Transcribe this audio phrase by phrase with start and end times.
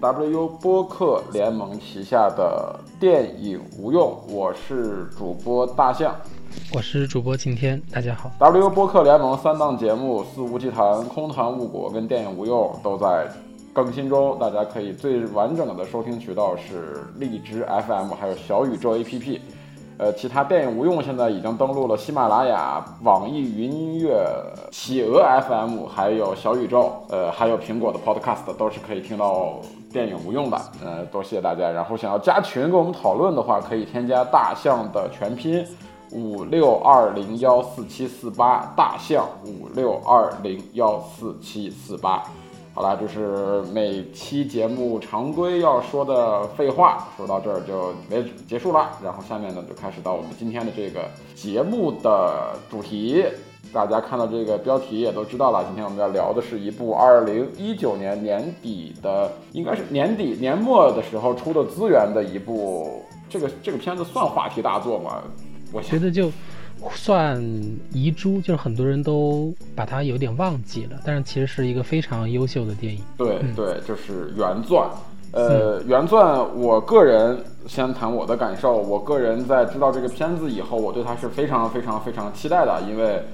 [0.00, 6.14] WU 播客联盟旗下的电影无用，我是主播大象，
[6.72, 8.30] 我是主播晴天，大家好。
[8.38, 13.26] WU 播客联盟三档节目《肆无忌谈》《空谈误国》跟电影无用都在
[13.72, 19.40] 更新中，大家可以最完整的收听渠道是荔枝 FM，还有小宇宙 APP。
[19.98, 24.24] 呃，其他电影无用现在已经登录了喜马拉雅、网易云音乐、
[24.70, 29.58] 企鹅 FM，还有小宇宙，呃，还有苹果的 Podcast 都是可以听到
[29.92, 30.60] 电影无用的。
[30.84, 31.70] 呃，多谢大家。
[31.70, 35.66] 然后想要加群跟我们讨论的话，可以添加大象的全拼
[36.10, 42.22] 五六二零幺四七四八，大象五六二零幺四七四八。
[42.74, 48.90] 好了，就是每期节目常规要说的废话，说到这儿就没结束了。
[49.02, 51.00] 然后下面呢，就开始到我们今天的这个
[51.34, 53.24] 节目的主题。
[53.72, 63.02] 大家看到这个标题也都知道了，今天我们要聊的是一部二零一九年年底的，应该是年底年末的时候出的资源的一部。
[63.28, 65.22] 这个这个片子算话题大作吗？
[65.72, 66.30] 我觉得就。
[66.92, 67.42] 算
[67.92, 73.02] 遗珠，就是很多人都把它有点忘记了，但是其实是一个非常优秀的电影。
[73.16, 74.88] 对对，就是原钻。
[75.32, 77.36] 呃，原钻，我个人
[77.66, 78.76] 先谈我的感受。
[78.76, 83.24] 我个人在知道这个片子以后，我对它是非常非常非常期待的，因为，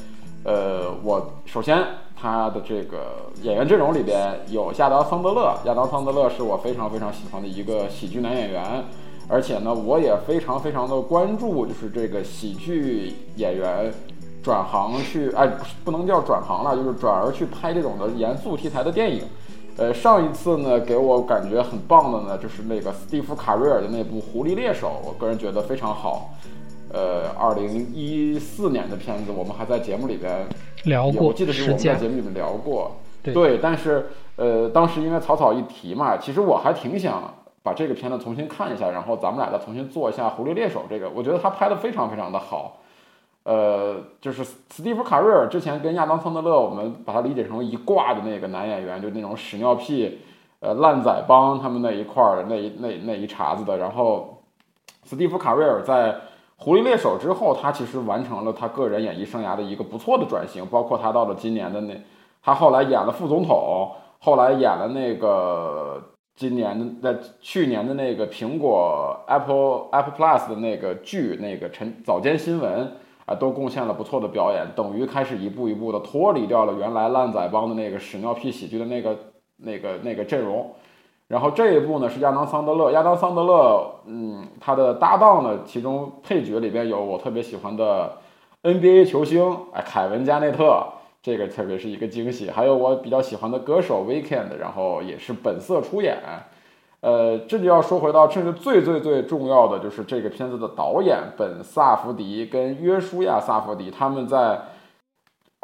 [0.45, 1.83] 呃，我首先
[2.15, 8.85] 他的这个演员阵容里边有亚当桑德勒，亚当桑德勒是我非常非常喜欢的一个喜剧男演员。
[9.27, 13.91] 而且呢，我也非常非常的关注，就是这个喜剧演员
[14.43, 15.51] 转行去，哎，
[15.83, 19.23] 不能叫转行了，就是转而去拍这种的严肃题材的电影。
[19.79, 26.35] 呃，上一次呢，给我感觉很棒的呢，就是那个斯蒂夫·卡瑞尔的那部《狐狸猎手》，我个人觉得非常好。
[26.95, 30.47] 呃，二零一四年的片子，我们还在节目里边
[30.85, 32.93] 聊过，我记得是我们在节目里面聊过。
[33.23, 34.07] 对，但是
[34.37, 37.35] 呃，当时因为草草一提嘛，其实我还挺想。
[37.65, 42.77] 把这个片子重新看一下，然后咱们俩再重新做一下《狐狸猎手》这个，我觉得他拍的非常非常的好。
[43.45, 50.19] 呃，就是斯蒂夫·卡瑞尔之前跟亚当·桑德勒，我们把他理解成一挂的那个男演员，就那种屎尿屁、
[50.61, 53.79] 呃烂仔帮他们那一块儿那一那那一茬子的。
[53.79, 54.43] 然后，
[55.05, 56.13] 斯蒂夫·卡瑞尔在
[56.57, 61.95] 《狐狸猎手》之后，他其实完成了他个人演艺生涯的一个不错的转型，包括他到了今年的那，
[62.43, 66.03] 他后来演了副总统，后来演了那个。
[66.37, 72.91] 今年的在去年的那个苹果 Apple Apple Plus 的那个剧，那个晨早间新闻
[73.25, 79.17] 啊，都贡献了不错的表演，等于开始一步一步的脱离掉了原来烂仔帮的那个屎尿屁喜剧的那个
[79.59, 80.75] 那个那个阵容。
[81.35, 88.13] 然后这一部呢是亚当桑德勒，亚当桑德勒，嗯，他的搭档呢，其中配角里边有我特别喜欢的
[88.63, 90.87] NBA 球星，哎，凯文加内特。
[91.21, 96.19] 这个特别是一个惊喜，还有我比较喜欢的歌手 Weekend，然后也是本色出演。
[97.01, 104.61] 呃，这就要说回到，甚至最最最重要的就是这个片子的导演本萨福迪跟约书亚萨福迪，他们在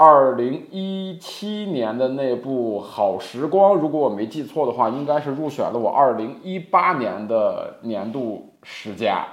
[0.02, 9.26] 二零一七年的那部《好时光》，如果我没记错的话，应该是入选了我二零一八年的年度十佳。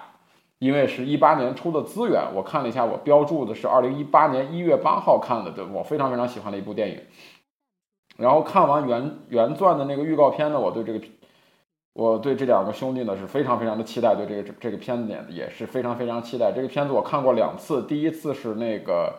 [0.59, 6.99] 因为是一八年出的资源，我看了一下，我标注的是二零一八年一月八号看的，对我非常非常喜欢的一部电影。
[8.17, 10.99] 然后看完原原钻的那个预告片呢，我对这个，
[11.93, 16.51] 我对这两个兄弟呢是非常非常的期待，对这个这个片子也也是非常非常期待。
[16.51, 19.13] 这个片子我看过两次，第一次是那个，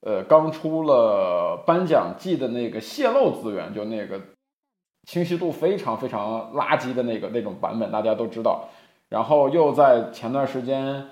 [0.00, 4.20] 呃，刚出了颁奖季的那个泄露资源，就那个
[5.04, 8.68] 清晰度非常非常垃圾的那个那种版本，大家都知道。
[9.08, 11.06] 然后又在前段时间，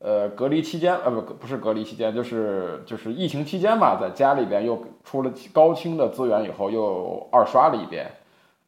[0.00, 8.10] 呃，隔离期间，呃，不，不是隔离期间，就是就是疫情期间吧，在家里边又出了高清的资源，以后又二刷了一遍，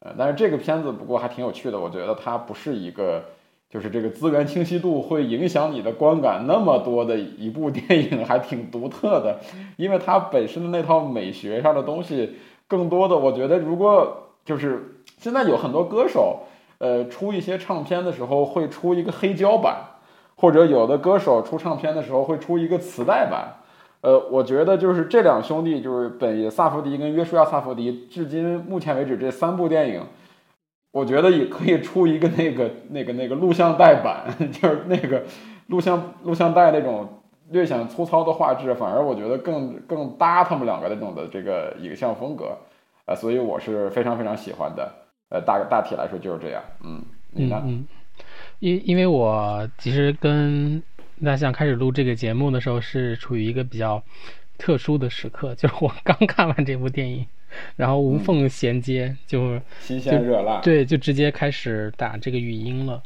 [0.00, 3.23] 呃，但是这个片子不过还挺有趣的，我觉得它不是一个，
[3.71, 9.39] 就是这个资源清晰度会影响你的观感那么多的一部电影， 还挺独特的，
[9.77, 12.33] 因为它本身的那套美学上的东西，
[12.67, 16.41] 更多的我觉得，如果就是现在有很多歌手。
[16.83, 19.85] 呃，出一些唱片的时候会出一个黑胶版，
[20.35, 23.53] 或者有的歌手出唱片的时候会出一个磁带版。
[24.01, 30.03] 呃，我觉得就是这两兄弟，就是本萨福迪跟约书亚萨福迪，至今目前为止这三部电影，
[30.93, 35.23] 我觉得也可以出一个那个那个那个录像带版， 就是那个
[35.67, 42.57] 录像录像带那种略显粗糙的画质，反而我觉得更更搭他们两个那种的这个影像风格，
[43.07, 44.93] 呃，所以我是非常非常喜欢的。
[45.29, 47.01] 呃，大大体来说就是这样，嗯，
[47.31, 47.63] 你呢？
[47.65, 47.87] 嗯，
[48.59, 50.83] 因因为我其实跟
[51.25, 54.03] 大象开始录这个节目的时候是处于一个比较
[54.59, 57.25] 特殊的时刻，就是我刚看完这部电影，
[57.76, 63.02] 然后无缝衔接，就新鲜热辣，对，就直接开始打这个语音了。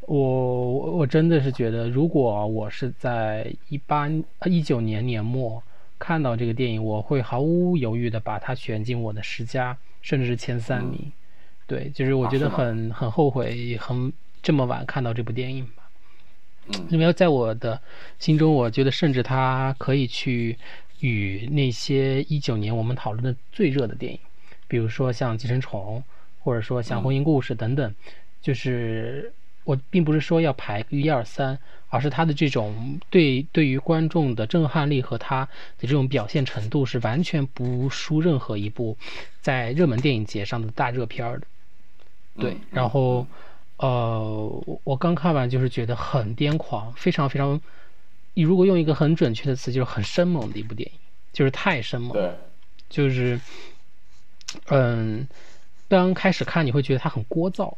[0.00, 4.08] 我我真的是觉得，如果我是在一八
[4.46, 5.62] 一九年年末
[5.98, 11.12] 看到这个电影，我会毫无犹豫的把它选进我的十佳，甚至是前三名。
[11.66, 14.10] 对，就是我觉得很很后悔，很
[14.42, 15.90] 这么晚看到这部电影吧。
[16.88, 17.78] 因为在我的
[18.18, 20.56] 心中，我觉得甚至它可以去
[21.00, 24.18] 与那些一九年我们讨论的最热的电影，
[24.66, 26.02] 比如说像《寄生虫》，
[26.44, 27.94] 或者说像《婚姻故事》等等，
[28.40, 29.32] 就是。
[29.64, 31.58] 我并不是说要排一二三，
[31.90, 35.44] 而是他的这种对对于观众的震撼力和他
[35.76, 38.96] 的这种表现程度是完全不输任何一部
[39.42, 41.46] 在热门电影节上的大热片的。
[42.38, 43.26] 对，然后
[43.76, 47.60] 呃，我刚看完就是觉得很癫狂，非常非常，
[48.38, 50.98] 你如果用一个很准确的词，就是很生猛的一部电影，
[51.32, 52.12] 就是太生猛。
[52.12, 52.32] 对，
[52.88, 53.40] 就是
[54.68, 55.26] 嗯，
[55.88, 57.74] 刚开始看你会觉得它很聒噪。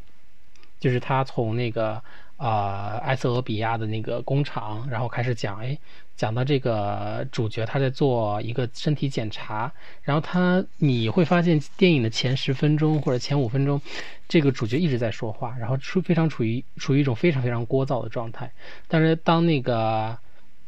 [0.79, 2.03] 就是他从那个
[2.37, 5.79] 啊埃塞俄比亚的那个工厂，然后开始讲，哎，
[6.15, 9.73] 讲到这个主角他在做一个身体检查，
[10.03, 13.81] 然后他你会发现电影的前十分钟或者前五分钟，
[14.29, 18.53] 这个主角一直在说话，然后处非常处于处于一种非常非常聒噪的状态。
[18.89, 20.19] 但是当那个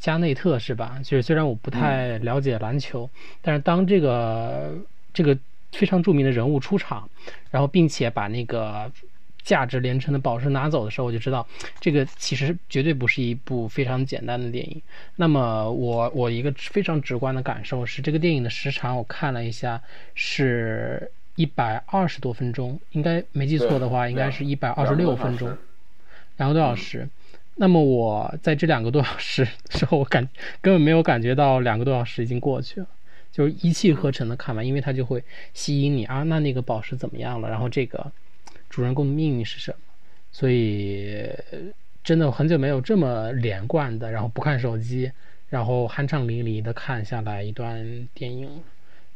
[0.02, 1.00] 加内特是吧？
[1.02, 3.08] 就是虽然我不太了解篮球，
[3.40, 4.76] 但是当这个
[5.14, 5.38] 这个
[5.70, 7.08] 非常著名的人物出场，
[7.50, 8.90] 然后并且把那个。
[9.44, 11.44] 价值连城的宝石拿走的时候，我就知道
[11.81, 14.81] 这个其实绝对不是一部非常简单的电影。
[15.16, 19.82] 那么我我一个非常直观的感受是，这个电影的时长我看了一下，
[20.14, 25.58] 是一百二十多分钟，应该没记错的话，应该是一百二十六分钟，
[26.37, 27.08] 两个多小时。
[27.56, 30.28] 那么我在这两个多小时时候，我感
[30.60, 32.87] 根本没有感觉到两个多小时已经过去了，
[33.31, 35.22] 就是一气呵成的看完，因为它就会
[35.54, 37.49] 吸引你啊，那那个宝石怎么样了？
[37.49, 38.12] 然后这个。
[38.70, 39.76] 主人公的命运是什么？
[40.32, 41.28] 所以
[42.02, 45.12] 真的很久没有这么连贯的，然后不看手机，
[45.50, 48.49] 然后酣畅淋漓的看下来一段电影，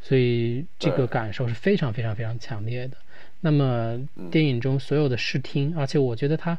[0.03, 2.99] 所以这个感受是非常非常非常强烈的。
[3.41, 3.99] 那么
[4.31, 6.59] 电影中所有的视听，而且我觉得它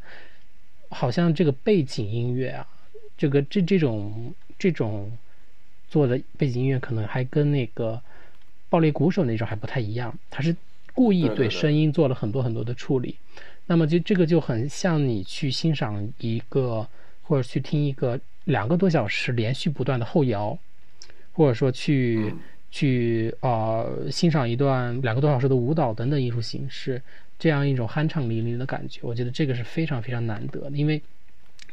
[0.90, 2.68] 好像这个背景音乐啊，
[3.18, 5.12] 这个这这种这种
[5.90, 8.02] 做的背景音乐可能还跟那个
[8.70, 10.56] 暴力鼓手那种还不太一样，它是。
[10.94, 13.16] 故意对声音做了很多很多的处理，
[13.68, 16.88] 那么就这个就很像你去欣赏一个
[17.22, 20.58] 或者去听一个两个多小时连续不断的后摇，
[21.34, 22.34] 或者说去
[22.72, 27.00] 去呃欣赏一段两个多小时的舞蹈等等艺术形式，
[27.40, 30.78] 这样一种酣畅淋漓的感觉，我觉得这个是非常非常难得的。
[30.78, 31.02] 因为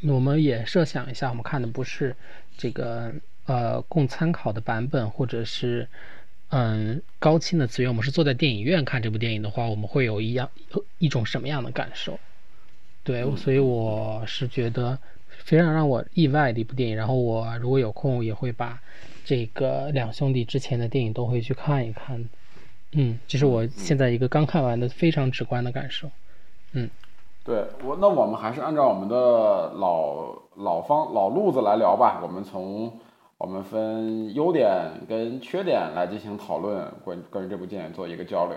[0.03, 2.15] 我们也设想一下，我们看的不是
[2.57, 3.13] 这个
[3.47, 5.89] 呃供参考的版本，或者是。
[6.51, 10.49] 嗯，高清的资源，我们是坐在电影院看这部电影的话，我们会有一样
[10.99, 12.21] 一种什么样的感受？
[13.03, 14.97] 对，所以我是觉得
[15.31, 16.95] 非常让我意外的一部电影。
[16.95, 18.81] 然后我如果有空，也会把
[19.25, 22.29] 这个两兄弟之前的电影都会去看一看。
[22.95, 26.09] 嗯，这是我现在一个刚看完的非常直观的感受。
[26.73, 26.89] 嗯，
[27.45, 32.21] 对我，那我们还是按照我们的老老方老路子来聊吧。
[32.23, 32.93] 我们从。
[33.37, 38.57] 我们分优点跟缺点来进行讨论，关关于这部电影做一个交流。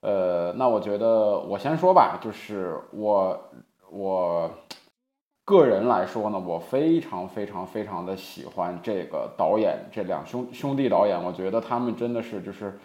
[0.00, 3.38] 呃，那我觉得我先说吧，就是我
[3.90, 4.48] 我
[5.44, 12.78] 个人来说呢，我非常非常非常的喜欢这个导演，这两兄兄弟导演，我觉得他们真的是就是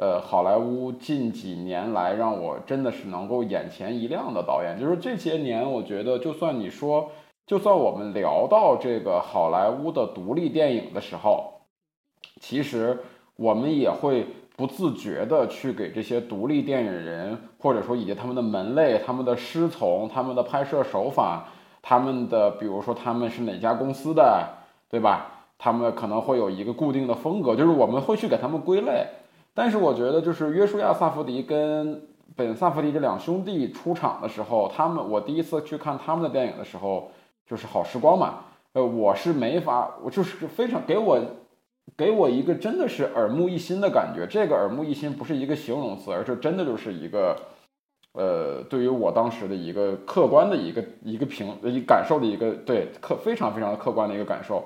[0.00, 4.80] 呃好莱坞近几年来让我真的是能够眼前一亮的导演。
[4.80, 7.10] 就是这些年，我觉得就算你说。
[7.46, 11.62] 就算我们聊到这个好莱坞的独立电影的时候，
[12.40, 12.96] 其实
[13.34, 14.24] 我们也会
[14.56, 21.48] 不自觉的去给这些独立电影人，或者说以及他们的门类、他们的师从、他们的拍摄手法、
[21.82, 24.48] 他们的比如说他们是哪家公司的，
[24.88, 25.26] 对吧？
[25.58, 29.08] 他们可能会有一个固定的风格，就是我们会去给他们归类。
[29.60, 32.00] 但是我觉得，就是约书亚·萨福迪跟
[32.34, 37.10] 本·萨福迪这两兄弟出场的时候，他们我第一次去看他们的电影的时候。
[37.46, 41.20] 就是好时光嘛，呃，我是没法，我就是非常给我，
[41.96, 44.24] 给我一个真的是耳目一新的感觉。
[44.24, 47.36] 这个耳目一新不是一个形容词，而是真的就是一个，
[48.12, 54.62] 呃，对于我当时的一个客观的一个一个评一感受的一个对客非常非常客观的一个感受。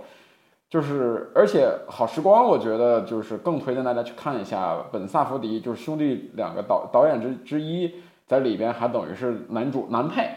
[0.68, 7.94] 就是而且好时光，我觉得就是更推荐大家去看一下本萨福迪，就是兄弟两个导导演之之一，
[8.26, 10.30] 在里边还等于是男主男配，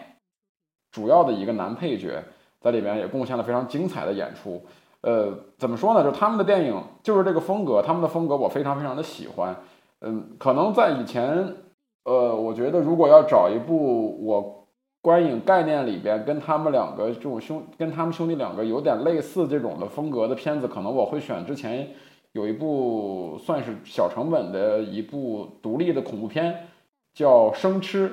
[0.92, 2.24] 主要的一个男配角。
[2.60, 4.66] 在里边也贡献了非常精彩的演出，
[5.02, 6.04] 呃，怎么说呢？
[6.04, 9.56] 就他们的电影就是这个风格，他们的风格我非常非常的喜欢。
[10.02, 11.56] 嗯，可能在以前，
[12.04, 14.67] 呃，我觉得如果要找一部我
[15.08, 21.88] 观影概念里边跟他们两个这种兄跟他们兄弟两个有点类似这种的风格的片子，可能我会选之前
[22.34, 26.68] 有一部算是小成本的一部独立的恐怖片，
[27.14, 28.10] 叫《生吃》。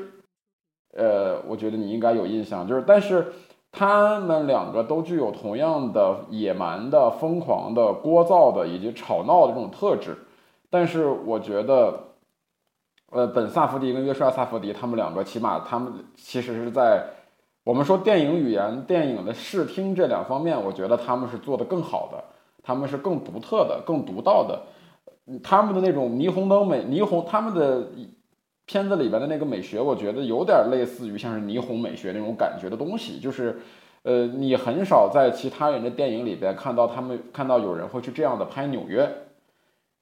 [0.97, 3.33] 呃，我觉得你应该有印象，就是但是。
[3.77, 10.17] 他们两个都具有同样的野蛮的、疯狂的、聒噪的以及吵闹的这种特质，
[10.71, 12.14] 但是我觉得，
[13.15, 17.07] 呃，本萨福迪跟约书亚萨福迪他们两个，起码他们其实是在
[17.63, 22.25] 我们说电影语言、电影的视听这两方面，我觉得他们是做的更好的，
[22.61, 24.61] 他们是更独特的、更独到的，
[25.45, 27.89] 他们的那种霓虹灯美、霓虹他们的。
[28.67, 33.61] 片子里边的那个美学，我觉得有点类似于像是霓虹美学那种感觉的东西，就是，
[34.05, 39.07] 呃，你很少在其他人的电影里边看到他们看到有人会去这样的拍纽约，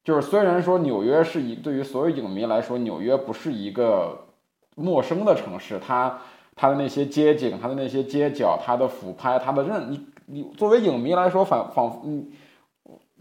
[0.04, 4.26] 就是虽然说纽约是一对于所有影迷来说，纽约不是一个
[4.74, 6.18] 陌生的城市，它
[6.56, 12.26] 它的那些街景，它的那些街角，它的俯拍，它的任你你作为影迷来说，仿仿嗯。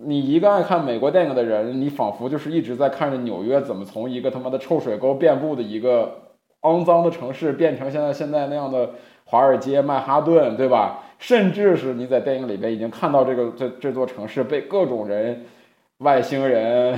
[0.04, 8.92] 你一个爱看美国电影的人，你仿佛就是一直在看着纽约怎么从一个他妈的臭水沟遍布的一个肮脏的城市，变成现在现在那样的
[9.26, 11.04] 华尔街、曼哈顿，对吧？
[11.20, 15.46] 甚至是你在电影里边已经看到这个这这座城市被各种人、
[16.02, 16.98] 外星人、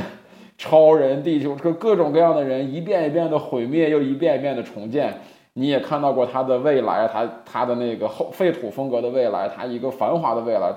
[0.58, 5.20] 超人、地球各各种各样的人一遍一遍的毁灭，又一遍一遍的重建。
[5.56, 10.74] 你也看到过他的未来，他他的那个后废土风格的未来，他一个繁华的未来。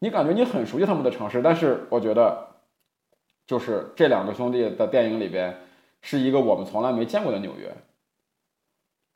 [0.00, 2.48] 你感觉你很熟悉他们的城市，但是我觉得，
[3.46, 5.56] 就是这两个兄弟的电影里边，
[6.02, 7.74] 是一个我们从来没见过的纽约。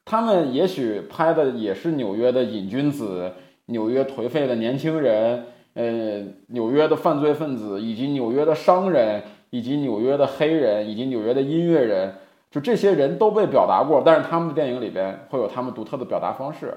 [0.06, 3.33] 他们也许拍的也是纽约的瘾君子、
[3.66, 12.14] 纽约颓废的年轻人、呃，纽约的犯罪分子，以及纽约的商人，以及纽约的黑人，以及纽约的音乐人，
[12.50, 16.73] 就这些人都被表达过，但是他们的电影里边会有他们独特的表达方式。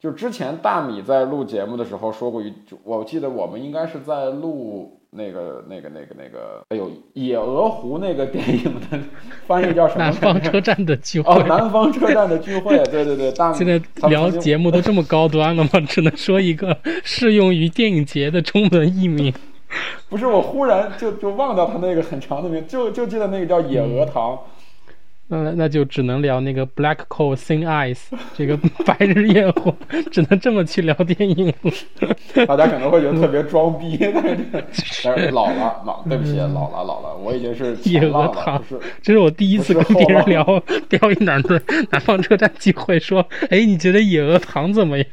[0.00, 8.98] 就之前大米在录节目的时候说过一句，我记得我们应该是在录那个那个那个那个，哎呦，野鹅湖那个电影的
[9.46, 10.04] 翻译叫什么？
[10.04, 11.32] 南方车站的聚会。
[11.32, 13.32] 哦，南方车站的聚会，对对对。
[13.54, 15.70] 现在聊节目都这么高端了吗？
[15.88, 19.32] 只能说一个适用于电影节的中文译名。
[20.08, 24.38] 不是，我忽然就就忘掉他那个很长的名，就就记得那个叫野鹅塘。
[25.30, 28.04] 那那就只能聊那个 Black Coal Thin Ice，
[28.34, 28.56] 这个
[28.86, 29.74] 白日焰火，
[30.10, 32.46] 只能这么去聊电影了。
[32.46, 33.98] 大家可能会觉得特别装逼，
[35.04, 38.62] 但是老了，老对不起，老了老了，我已经是野鹅塘，
[39.02, 40.44] 这是我第一次跟别人聊
[40.88, 45.06] 聊一男的南方车站机会，说，哎，你觉得野鹅塘怎么样？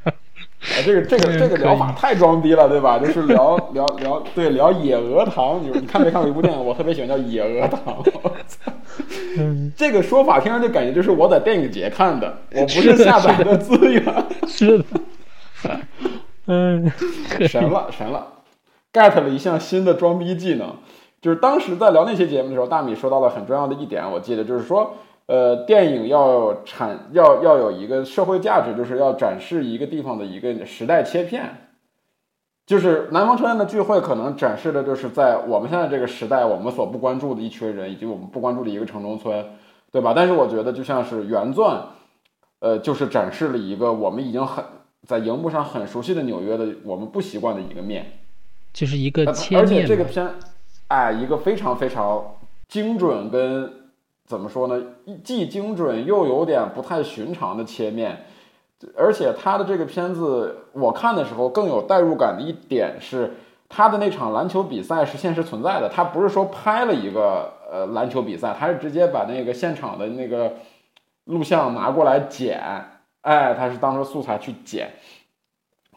[0.62, 2.98] 啊，这个这个这个聊法太装逼了，对吧？
[2.98, 5.62] 就是聊聊聊，对，聊野鹅塘。
[5.62, 6.66] 你你看没看过一部电影？
[6.66, 8.04] 我特别喜欢叫《野鹅塘》。
[9.78, 14.04] 这个说法听上去感觉就是我在电影节看的，我不是下载的资源。
[14.48, 14.86] 是的。
[16.48, 16.92] 嗯，
[17.48, 18.28] 神了神了
[18.92, 20.76] ，get 了一项新的装逼技能。
[21.22, 24.96] 就是当时在聊那些节目的时候，大米说到了很重要的一点，我记得就是说。
[25.28, 31.70] 呃，电影要产要要有一个社会价值，就是要展示一个地方的一个时代切片。
[32.68, 39.46] 就是南方车站的聚会，可能展示的就是在我们现在这个时代，我们所不关注的一群人，以及我们不关注的一个城中村，
[39.92, 40.14] 对吧？
[40.16, 41.80] 但是我觉得，就像是原钻，
[42.60, 44.64] 呃，就是展示了一个我们已经很
[45.08, 48.20] 在荧幕上很熟悉的纽约的我们不习惯的一个面，
[48.74, 49.62] 就是一个切面。
[49.62, 50.28] 而且这个片，
[50.88, 52.36] 哎，一个非常非常
[52.68, 53.85] 精准跟。
[54.26, 54.84] 怎么说呢？
[55.24, 58.26] 既精准又有点不太寻常的切面，
[58.98, 63.36] 而且他的这个片子，我看的时候更有代入感的一点是，
[63.70, 70.54] 他的那场篮球比赛是现实存在的，他不是说拍了一个呃篮球比赛，他是直接把那个现场的那个
[71.26, 72.60] 录像拿过来剪，
[73.22, 74.90] 哎，他是当成素材去剪，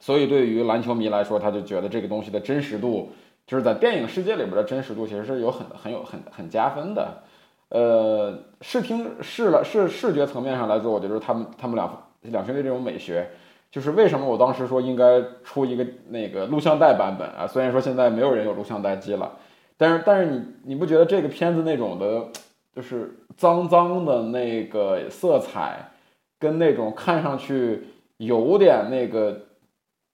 [0.00, 3.10] 所以对于篮球迷来说，他就觉得这个东西的真实度，
[3.46, 7.22] 就是在电影世界里边的真实度，其实是有很很有很很加分的。
[7.70, 13.28] 呃，视听视了视视觉层面上来说，我觉得他们他们两两兄弟这种美学，
[13.70, 17.46] 就是为什么我当时说应该出一个那个录像带版本啊？
[17.46, 19.32] 虽然说现在没有人有录像带机了，
[19.76, 22.26] 但是但是你你不觉得这个片子那种的，
[22.74, 25.90] 就是脏脏的那个色彩，
[26.38, 27.84] 跟那种看上去
[28.16, 29.38] 有点那个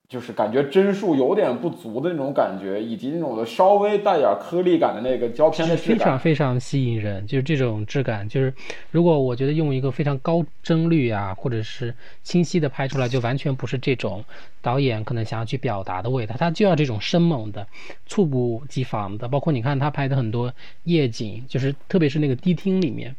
[0.07, 7.27] 就是感觉帧数有点不足的那种感觉，以及那种的稍微带点颗粒感的那个胶片的质感，非常非常吸引人。
[7.27, 8.53] 就是这种质感，就是
[8.91, 11.93] 如果我觉得用一个非常高帧率啊，或者是
[12.23, 14.23] 清晰的拍出来，就完全不是这种
[14.61, 16.37] 导演可能想要去表达的味道。
[16.39, 17.67] 他就要这种生猛的、
[18.07, 19.27] 猝不及防的。
[19.27, 20.53] 包括你看他拍的很多
[20.85, 23.17] 夜景，就是特别是那个迪厅里面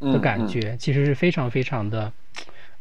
[0.00, 2.12] 的感觉，其实是非常非常的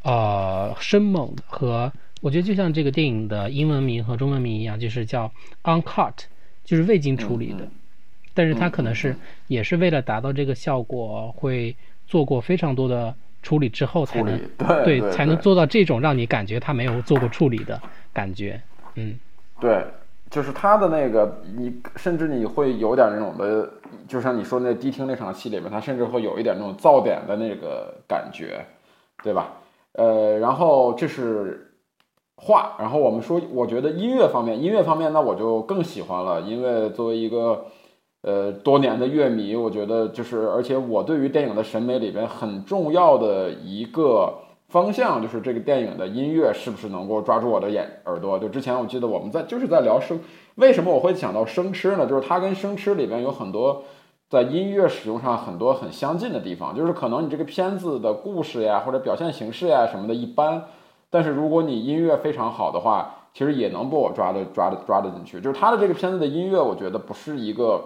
[0.02, 1.94] 呃生猛和。
[2.22, 5.32] 我觉得就像这个电影的英文名和中文名一样，就是叫
[5.64, 6.14] uncut，
[6.66, 7.68] 就是未经处理的。
[8.34, 9.16] 但是它可能是
[9.48, 11.76] 也是为了达到这个效果，会
[12.08, 14.40] 做过非常多的处理之后才能
[14.84, 17.82] 对才能做到这种让你感觉它没有做过处理的
[18.14, 18.62] 感觉。
[18.96, 19.18] 嗯，
[19.60, 19.84] 对，
[20.30, 23.70] 就是它的那个，你甚至你会有点那种的，
[24.08, 28.66] 就像你说那迪厅那场戏里面，它甚至会有一点那种噪点的那个感觉，
[29.24, 29.54] 对吧？
[29.94, 31.66] 呃，然后这是。
[32.41, 37.65] 话，然后我们说，我觉得音乐方面，音乐方面那我就更喜欢了，因为作为一个
[38.22, 44.34] 呃多年的乐迷，我觉得就是，而且我对于电影的审美里边很重要的一个
[44.69, 48.39] 方向，就是这个电影的音乐是不是能够抓住我的眼耳朵。
[48.39, 50.17] 就之前我记得我们在就是在聊生，
[50.55, 52.08] 为什么我会想到生吃呢？
[52.08, 53.84] 就是它跟生吃里边有很多
[54.29, 60.63] 在音乐使用上很多很相近的地方，就是可能你这个片子的故事呀或者表现形式呀什么的一般。
[61.10, 65.42] 但是如果你音乐非常好的话，其实也能被我抓的抓的抓得进去。
[65.42, 67.84] 就是他的这个片子的音乐，我觉得不是一个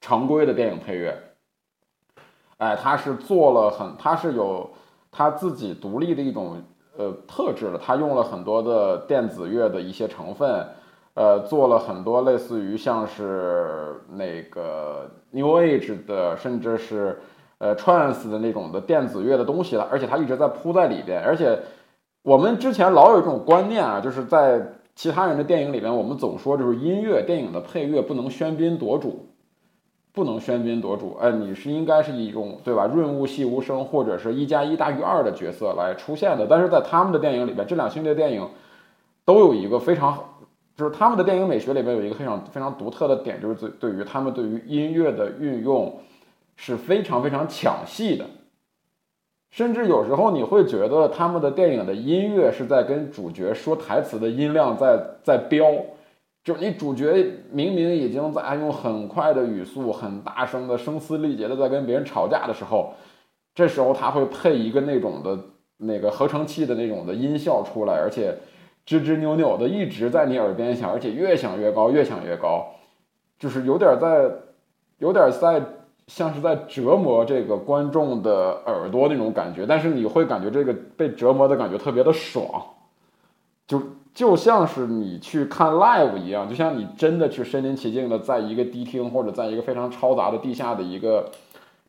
[0.00, 1.16] 常规的电影配乐，
[2.58, 4.70] 哎，他是做了很，他是有
[5.10, 6.62] 他自己独立的一种
[6.96, 7.78] 呃特质的。
[7.78, 10.66] 他用了很多的电子乐的一些成分，
[11.14, 17.20] 呃，做了很多类似于像是那个 New Age 的，甚至是
[17.58, 19.88] 呃 Trance 的那种的电子乐的东西了。
[19.90, 21.58] 而且他一直在铺在里边，而且。
[22.22, 24.60] 我们之前老有一种观念啊，就是在
[24.94, 29.30] 其他人的电影里边，我们总说就是音乐电影的配乐不能喧宾夺主，
[30.12, 31.16] 不能喧宾夺主。
[31.18, 32.86] 哎，你是应该是一种对吧？
[32.86, 36.46] 润物细无声，或者是一加一大于二的角色来出现的。
[36.46, 38.46] 但是在他们的电影里边，这两系列电影
[39.24, 40.18] 都有一个非常，
[40.76, 45.98] 就是他们的电影美学里边有一个非常非常独特的点，就是对对于他们对于音乐的运用
[46.56, 48.26] 是非常非常抢戏的。
[49.50, 55.66] 甚至有时候你会觉得他们的电影的音乐是在跟主角说台词的音量在在飙，
[56.44, 57.12] 就你主角
[57.50, 62.94] 明明已经在用很快的语速、很大声的声嘶力竭的在跟别人吵架的时候，
[63.52, 65.36] 这时候他会配一个那种的
[65.78, 68.32] 那个合成器的那种的音效出来，而且
[68.86, 72.66] 吱吱扭扭的一直在你耳边响，而且越响越高，越响越高，
[73.36, 74.30] 就是有点在，
[74.98, 75.60] 有点在。
[76.10, 82.44] 像是在折磨这个观众的耳朵那种感觉，但是你会感觉这个被折磨的感觉特别的爽，
[83.64, 83.80] 就
[84.12, 91.30] 就像是你去看 live 一样，就像你真的去身临其境的在一个迪厅或者在一个非常嘈杂的地下的一个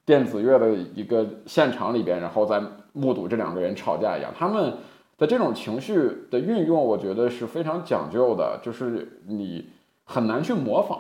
[0.06, 2.62] 电子乐的一个现场里边，然后在
[2.94, 4.32] 目睹这两个人吵架一样。
[4.38, 4.78] 他们
[5.18, 9.70] 的这种情绪的运用，我觉得是非常讲究的，就是你
[10.06, 11.00] 很难去模仿，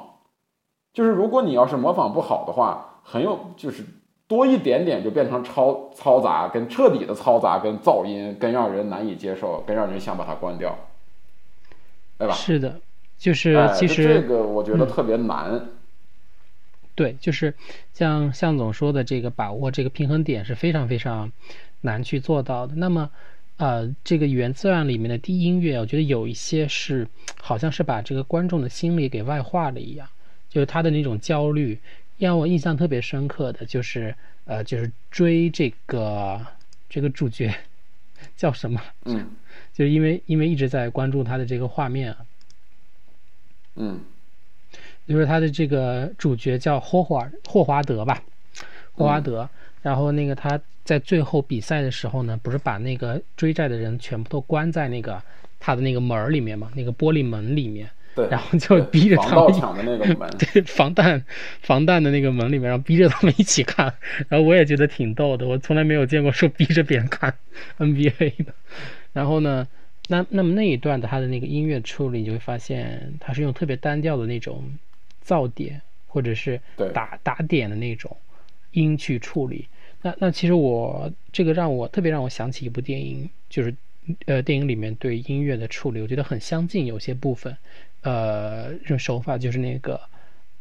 [0.91, 2.87] 就是如果你要是模仿不好的话。
[3.03, 3.83] 很有，就是
[4.27, 10.77] 多一点点就变成超嘈杂，跟彻底的嘈杂，跟噪音，跟让人难以接受，跟让人想把它关掉，
[12.17, 12.33] 对吧？
[12.33, 12.79] 是的，
[13.17, 15.67] 就是其实这个我觉得特别难。
[16.95, 17.53] 对，就是
[17.93, 21.31] 像向总说的，这个把握这个平衡点是非常非常
[21.81, 22.73] 难去做到的。
[22.75, 23.09] 那么，
[23.57, 27.07] 呃，这个原自然里面的低音乐，我觉得有一些是
[27.41, 30.07] 好像是把这个观众的心理给外化了一样，
[30.49, 31.79] 就是他的那种焦虑。
[32.27, 34.13] 让我印象特别深刻的就是，
[34.45, 36.39] 呃，就是追这个
[36.87, 37.51] 这个主角
[38.35, 38.79] 叫什么？
[39.05, 39.27] 嗯，
[39.73, 42.17] 就是因为因为一直在关注他的这个画面啊。
[43.75, 44.01] 嗯，
[45.07, 48.23] 就是他的这个主角叫霍华霍华德吧，
[48.93, 49.49] 霍华德。
[49.81, 55.19] 然后那个他在最后比赛的时候呢，不是把那个追债的人全部都关在那个
[55.59, 57.89] 他的那个门儿里面嘛，那个玻璃门里面。
[58.15, 61.23] 对，然后就逼着他们抢的那个门， 对，防弹
[61.61, 63.93] 防弹的那个门里面，然后逼着他们一起看，
[64.27, 67.33] 然后我也觉得挺逗的，我从来没有见过说逼着别人看
[67.77, 68.53] NBA 的。
[69.13, 69.67] 然后呢，
[70.07, 74.63] 那那么那一段的他的那个音乐处理，你就会发现他是用特别单调的那种
[75.25, 76.59] 噪点或者是
[76.93, 78.15] 打打点的那种
[78.71, 79.67] 音去处理。
[80.01, 83.73] 那那其实我这个让我特别让我想起一部电影，就是
[84.25, 87.55] 呃电影里面对音乐的处理，我觉得很相近，有些部分。
[88.03, 89.99] 呃，这种手法就是那个，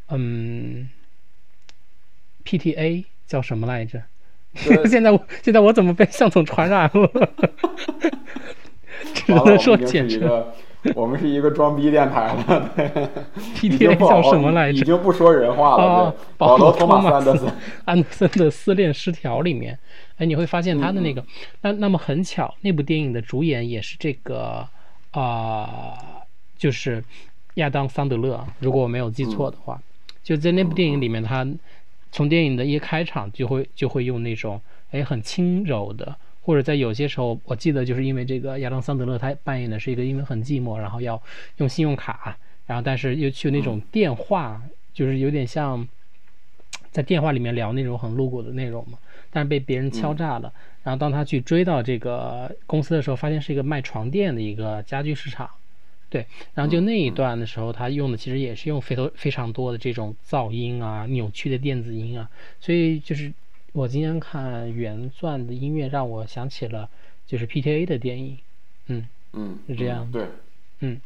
[0.09, 0.89] 嗯
[2.45, 4.03] ，PTA 叫什么来着？
[4.89, 7.31] 现在我现在我怎么被向总传染了？
[9.15, 10.29] 只能说简直
[10.95, 12.71] 我们是一个装逼电台了。
[13.55, 14.79] PTA 叫什么来着？
[14.79, 16.15] 已经不说人话了。
[16.37, 17.53] 保罗·托马斯·安德森，
[17.85, 19.79] 安德森的《失恋失调》里面，
[20.17, 21.25] 哎，你会发现他的那个，
[21.61, 24.67] 那那么很巧，那部电影的主演也是这个
[25.13, 25.97] 啊，
[26.59, 27.05] 就是
[27.55, 29.81] 亚当·桑德勒，如果我没有记错的话，
[30.23, 31.47] 就在那部电影里面，他
[32.13, 34.61] 从电影的一开场就会就会用那种
[34.91, 36.17] 哎很轻柔的。
[36.43, 41.23] 或者在有些时候，我记得就是因为这个亚当桑德勒他扮演的是一个因为很寂寞，然后要
[41.59, 42.37] 用信用卡，
[42.67, 44.61] 然后但是又去那种电话，
[44.95, 45.87] 就是有点像
[46.91, 48.99] 在电话里面聊那种很露骨的内容嘛，
[49.31, 50.51] 但是被别人敲诈了。
[50.83, 55.49] 然后当他去追到这个公司的时候，发现是一个卖床垫的一个家具市场，
[56.11, 56.27] 对。
[56.53, 62.29] 然后就那一段的时候，他用的其实也是用非常非常多的这种噪音啊、扭曲的电子音啊，
[62.61, 63.33] 所以就是。
[63.73, 66.89] 我今天看原钻的音乐，让我想起了
[67.25, 68.37] 就是 PTA 的电影，
[68.89, 70.27] 嗯嗯，是这样，对，
[70.81, 71.01] 嗯，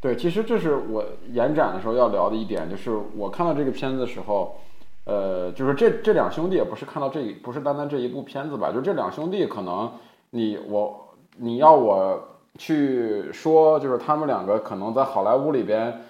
[0.00, 4.58] 对，其实这是我延展的时候要聊的一点，就是我看到这个片子的时候，
[5.04, 9.92] 呃，就是这这两兄弟也不是看到这不是单单这一部片子吧，就这两兄弟可能
[10.30, 16.02] 你我你要我去说，就是他们两个可能在好莱坞里边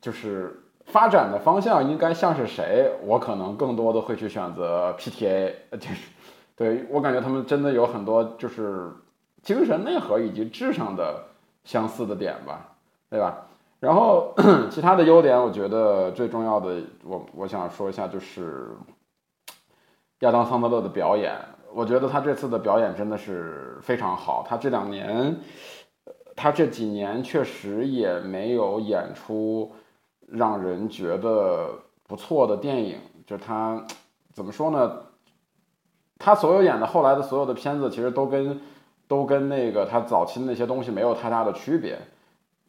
[0.00, 0.62] 就是。
[0.88, 2.92] 发展的方向应该像是谁？
[3.02, 6.08] 我可能更多的会去选择 PTA， 就是，
[6.54, 8.92] 对我感觉他们真的有很多就是
[9.42, 11.24] 精神内核以及智商的
[11.64, 12.68] 相似的点吧，
[13.10, 13.48] 对吧？
[13.80, 14.32] 然后
[14.70, 18.68] 其他的优点，我觉得最重要的，我我想说一下就是
[20.20, 21.36] 亚当桑德勒的表演，
[21.76, 24.44] 我觉得他这次的表演真的是非常好。
[24.48, 25.36] 他这两年，
[26.34, 29.70] 他这几年确实也没有演出。
[30.28, 31.70] 让人觉得
[32.02, 33.80] 不错的电影，就是他
[34.32, 34.92] 怎么说呢？
[36.18, 38.60] 他所有演的后来的所有的片子，其实都跟
[39.06, 41.96] 都跟那个他早期那些东西没有太大的区别。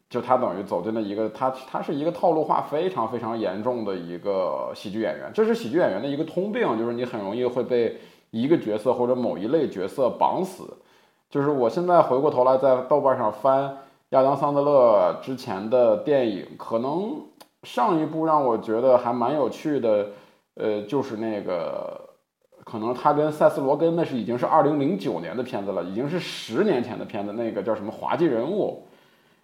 [0.07, 7.99] 就他等于走进了一个他他是一个套路化非常非常严重的一个喜剧演员，这是喜剧演员的一个通病，就是你很容易会被
[8.31, 10.63] 一个角色或者某一类角色绑死。
[11.29, 13.77] 就是我现在回过头来在豆瓣上翻
[14.09, 17.21] 亚当桑德勒之前的电影，可能。
[17.63, 20.07] 上一部让我觉得还蛮有趣的，
[20.53, 21.99] 呃，就是那个，
[22.63, 28.83] 可能他跟塞斯罗根那是已经是二零零九年的片子了，已经是十年前的片子，那个叫什么滑稽人物，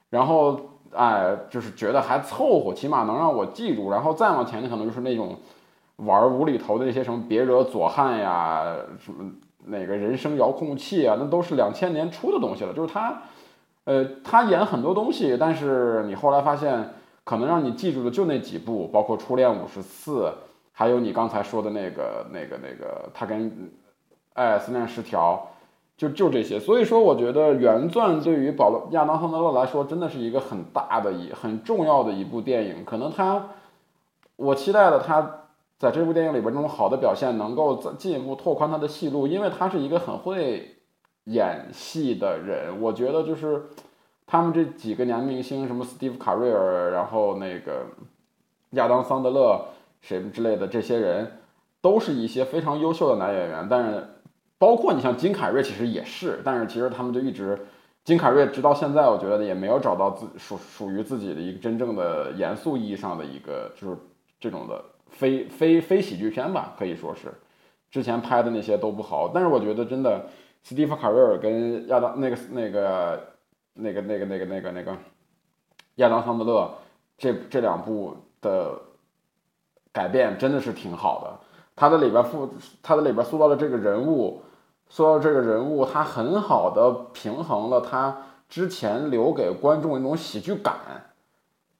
[0.09, 0.57] 然后
[0.95, 5.35] 哎，就是觉得还凑合，起码能让我记住，然后再往前可能就是那种
[5.97, 9.31] 玩无厘头的那些什么别惹左汉呀，什么
[9.65, 13.21] 哪个人生遥控器啊，那都是两千年初的东西了，就是他，
[13.85, 16.89] 呃，他演很多东西，但是你后来发现。
[17.25, 20.25] 可能让你记住的就那几部，包括《初恋五十四》，
[20.73, 23.49] 还有你刚才说的那个、那个、那个，他跟
[24.33, 25.47] 《爱思念失调》，
[25.97, 26.59] 就就这些。
[26.59, 32.83] 所以说，我觉得原钻对于保罗·亚当·桑德勒来说，真的是一个很大的一、很重要的一部电影。
[32.83, 33.51] 可能他，
[34.35, 35.42] 我期待的他
[35.83, 40.77] 在这部电影里边这种好的表现，能够再进一步拓宽他的戏路，因为他是一个很会
[41.25, 42.81] 演戏的人。
[42.81, 43.65] 我觉得就是。
[44.25, 47.85] 他们这几个男明星，什么斯蒂夫·卡瑞尔，然后那个
[48.71, 49.63] 亚当·桑德勒，
[50.01, 51.39] 什么之类的，这些人
[51.81, 53.67] 都是一些非常优秀的男演员。
[53.69, 54.07] 但是，
[54.57, 56.39] 包括你像金凯瑞，其实也是。
[56.43, 57.67] 但是，其实他们就一直，
[58.05, 63.95] 金凯瑞直到现在，我觉得也没有找到自属属于自己的一个真正的严肃意义上的一个，就是
[64.39, 67.33] 这种的非非非喜剧片吧，可以说是。
[67.89, 69.31] 之前拍的那些都不好。
[69.33, 70.25] 但是，我觉得真的，
[70.61, 73.31] 斯蒂夫·卡瑞尔跟亚当那个那个。
[73.75, 74.95] 那个、那个、那个、那个、那个，
[75.95, 76.71] 亚当·桑德勒
[77.17, 78.79] 这这两部的
[79.91, 81.39] 改变真的是挺好的。
[81.75, 84.43] 他的里边塑，他的里边塑造的这个人物，
[84.89, 88.15] 塑造这个人物，他很好的平衡了他
[88.47, 90.75] 之前留给观众一种喜剧感，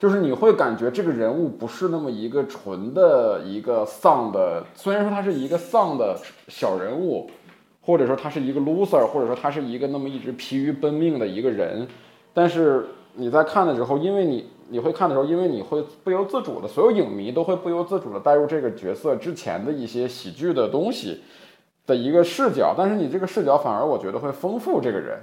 [0.04, 7.32] 就是你会感觉这个人物不是那么一个纯的一个丧的，虽然说他是一个丧的小人物。
[7.86, 11.86] 或者说他是一个 loser，或者说他是一个那么一直疲于奔命的一个人，
[12.34, 12.86] 但是
[13.16, 21.20] 你在看的时候，因为你你会看的时候，因为你会不由自主的，所有影迷都会不由自主的带入这个角色之前的一些喜剧的东西
[21.86, 25.20] 的一个视角，但是你这个视角反而我觉得会丰富这个人，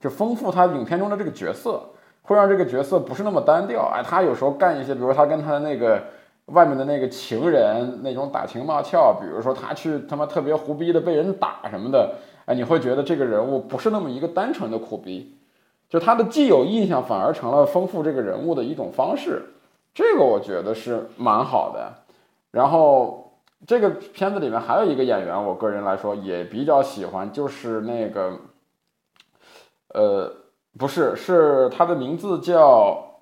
[0.00, 1.82] 就丰富他影片中的这个角色，
[2.24, 3.88] 会让这个角色不是那么单调。
[3.94, 6.02] 哎，他有时候干一些，比如他跟他的那个。
[6.48, 15.38] 外面的那个情人那种打情骂俏，比如说他去他妈特别胡逼的被人打什么的，哎，你会觉得这个人物不是那么一个单纯的苦逼，
[15.88, 19.54] 就他的既有印象反而成了丰富这个人物的一种方式，
[19.94, 21.90] 这个我觉得是蛮好的。
[22.50, 23.32] 然后
[23.66, 28.38] 这个片子里面还有一个演员，我个人来说也比较喜欢，就是那个，
[29.94, 30.30] 呃，
[30.78, 33.20] 不是，是他的名字叫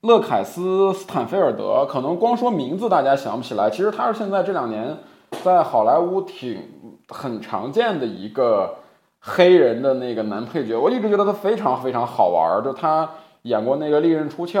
[0.00, 0.60] 勒凯斯·
[0.92, 1.84] 斯坦菲尔德。
[1.86, 4.98] 可能光说名字大家想不起来，其实他是现在这两年
[5.42, 8.76] 在好莱坞挺很常见的一个
[9.20, 10.78] 黑人的那个男配角。
[10.78, 13.10] 我一直觉得他非常非常好玩，就他
[13.42, 14.60] 演过那个《利刃出鞘》，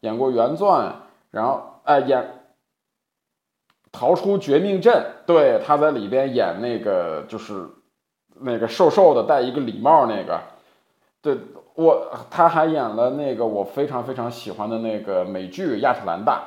[0.00, 0.88] 演过《原钻》，
[1.30, 2.38] 然后哎演。
[3.94, 7.68] 逃出绝命镇，对，他在里边演那个就是
[8.42, 10.40] 那个瘦瘦的戴一个礼帽那个，
[11.20, 11.36] 对
[11.74, 16.42] 我他还演了那个我非常非常喜欢的那个美剧《亚特兰大》，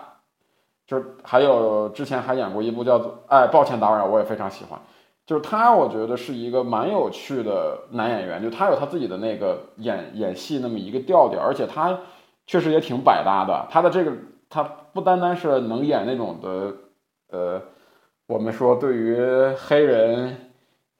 [0.89, 4.79] 就是还有之前还演过一部叫做哎，抱歉打扰，我也非常喜欢，
[5.25, 11.97] 就是他我觉得是一个蛮有趣的男演员，就他有他自己的那个演演戏那么一个调调，而且他
[12.45, 14.11] 确实也挺百搭的，他的这个
[14.49, 16.73] 他不单单是能演那种的。
[17.31, 17.59] 呃，
[18.27, 19.17] 我们说对于
[19.57, 20.44] 黑人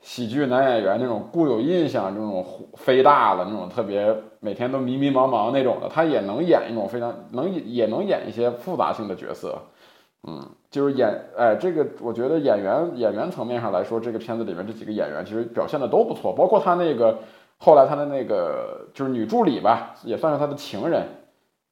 [0.06, 9.58] 喜剧男演员那种固有印象，这种飞大的那种特别每天都迷迷茫茫那种的，他也能演一种非常能也能演一些复杂性的角色，
[10.28, 17.18] 嗯，就是演哎，这个我觉得演员演员层面上来说，这个片子里面这几个演员其实表现的都不错，包括他那个
[17.58, 21.02] 后来他的那个就是女助理吧，也算是他的情人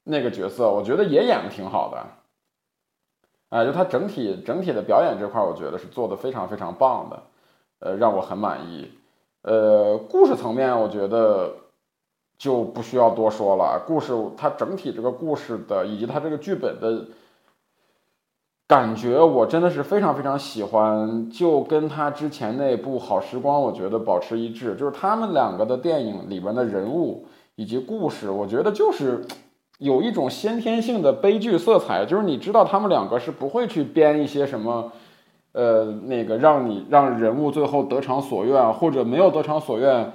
[0.03, 2.03] 那个角色，我觉得也演的挺好的。
[3.49, 7.21] 哎，就他整体整体的表演这块，我觉得是做的非常非常棒的，
[7.83, 8.89] 呃，让我很满意。
[9.41, 11.53] 呃，故事层面，我觉得
[12.37, 13.83] 就不需要多说了。
[13.85, 17.05] 故事它整体这个故事的以及它这个剧本的
[18.67, 24.75] 感觉，我真的是非常非常喜欢，就跟他之前那部《好时光》，我觉得保持一致。
[24.75, 29.25] 就是他们两个的电影里边的人物以及故事，我觉得就是。
[29.79, 34.93] 有一种先天性的悲剧色彩，就是你知道他们两个是不会去编一些什么，
[35.53, 40.11] 呃，那个让你让人物最后得偿所愿，或者没有得偿所愿，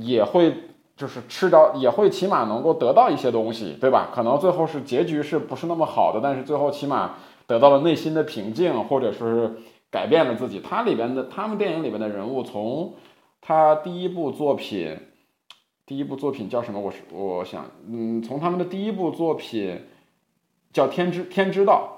[0.00, 0.54] 也会
[0.96, 4.10] 就是吃着也会起码能够得到一些东西，对吧？
[4.12, 7.14] 可能最后是结局是不是那么好的，但是最后起码
[7.46, 9.52] 得到了内心的平静，或者说是
[9.90, 10.60] 改变了自己。
[10.60, 12.94] 他里边的他们电影里边的人物，从
[13.40, 14.96] 他第一部作品。
[15.86, 16.80] 第一部作品叫什么？
[16.80, 19.78] 我是我想，嗯，从他们的第一部作品
[20.72, 21.93] 叫《天之天之道》，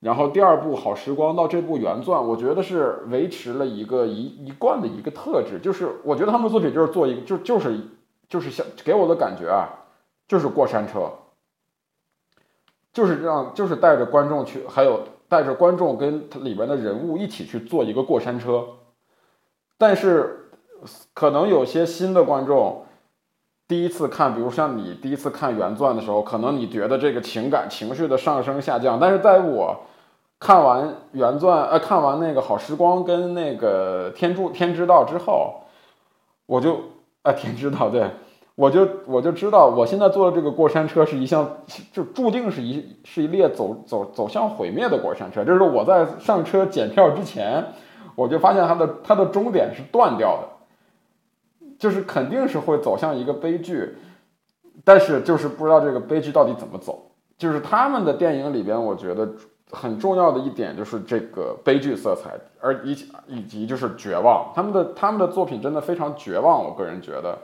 [0.00, 7.78] 然后第二部《好时光》到这部原钻，我觉得是维持了一个一一贯的一个特质，就是我觉得他们的作品就是做一个，就就是
[8.28, 9.68] 就是像给我的感觉啊，
[10.26, 11.10] 就是过山车，
[12.92, 18.66] 就是让就是带着观众去，还有带着观众跟里边的人物一起去做一个过山车，
[19.78, 20.36] 但是。
[21.12, 22.86] 可能有些新的观众
[23.68, 28.98] 第一次看，比如像你第一次看原钻的时候，可能你觉得这个情感情绪的上升下降。
[28.98, 29.82] 但是在我
[30.40, 35.60] 看完原钻，呃，看完那个好时光跟那个天助天之道之后，
[36.46, 36.80] 我就
[37.22, 38.10] 啊， 天之道，对
[38.56, 41.58] 我就我就知道，我现在坐的这个过山车是一项，
[41.92, 45.44] 就注定是一是一列走走走向毁灭的过山车。
[45.44, 47.64] 就是我在上车检票之前，
[48.16, 50.48] 我就发现它的它的终点是断掉的。
[51.78, 53.96] 就是肯定是会走向一个悲剧，
[54.84, 57.10] 但是就是不知道这个悲剧到底怎么走。
[57.38, 59.26] 就是他们的电影里边，我觉得
[59.72, 64.52] 很重要的一点就是这个悲剧色彩，而以以及就是绝望。
[64.54, 67.38] 他们的他们的作品真的非常绝望，我个人觉得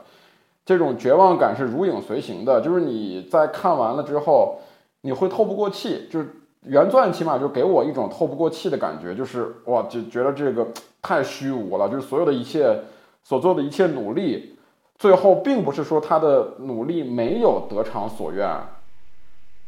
[0.65, 2.61] 这种绝望感是如影随形的。
[2.61, 4.59] 就是你在看完了之后，
[5.01, 6.07] 你会透不过气。
[6.11, 6.27] 就是
[6.63, 10.67] 原钻起码就给我一种透不过气的感觉，就是哇，就觉得这个
[11.01, 11.87] 太虚无了。
[11.89, 12.79] 就是所有的一切。
[13.23, 14.57] 所做的一切努力，
[14.97, 18.49] 最后并不是说他的努力没有得偿所愿，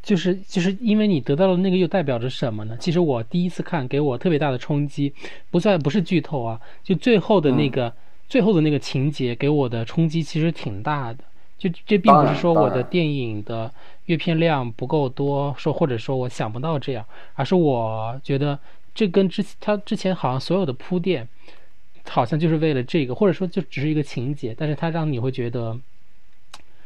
[0.02, 2.78] 就是就是因为你得到了那个，又代表着什么呢？
[2.80, 5.14] 其实我第一次看，给我特别大的冲击，
[5.52, 7.94] 不算不是剧透啊，就最后的那个
[8.28, 11.24] 最后的那个情节给我的冲击其实挺大的。
[11.58, 13.72] 就这并不是说我的电影的
[14.06, 18.58] 阅片量不够多，说或者说我想不到这样，而是我觉得
[18.96, 21.28] 这跟之他之前好像所有的铺垫。
[22.08, 25.78] 好像就是为了这个，或者说就只是一个情节，但是它让你会觉得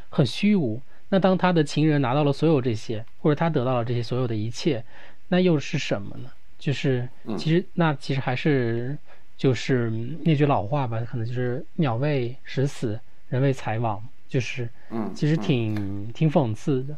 [0.10, 0.82] 很虚无。
[1.14, 4.84] 那当他的情人拿到了所有这些，或者他得到了这些所有的一切，
[5.28, 6.32] 那又是什么呢？
[6.58, 8.98] 就是其实那其实还是
[9.38, 9.92] 就是
[10.24, 13.00] 那句老话吧，可能就是鸟为食死，
[13.30, 16.98] 人为财亡，就是嗯，其实挺挺讽刺的。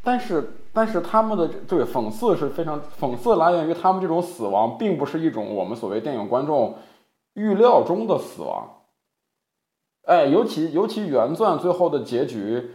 [0.00, 6.78] 但是但是他们的对讽刺是非常讽刺，来源于他们这种死亡，并不是一种我们所谓电影观众。
[7.34, 8.82] 预料中的死亡，
[10.06, 12.70] 哎，尤其尤其原钻最后的结局，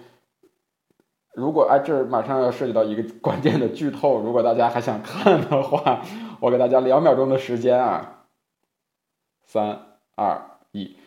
[1.39, 6.01] 如果哎，这马上要涉及到一个关键的剧透，如果大家还想看的话，
[6.39, 8.25] 我给大家两秒钟的时间啊，
[9.45, 9.79] 三
[10.15, 10.97] 二一，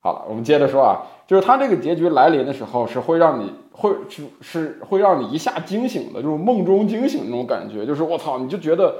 [0.00, 8.96] 好了，我们接着说啊，就是他这个结局来临的时候，是会让你会是是会让你一下惊醒的，就是梦中惊醒那种感觉，就是我操，你就觉得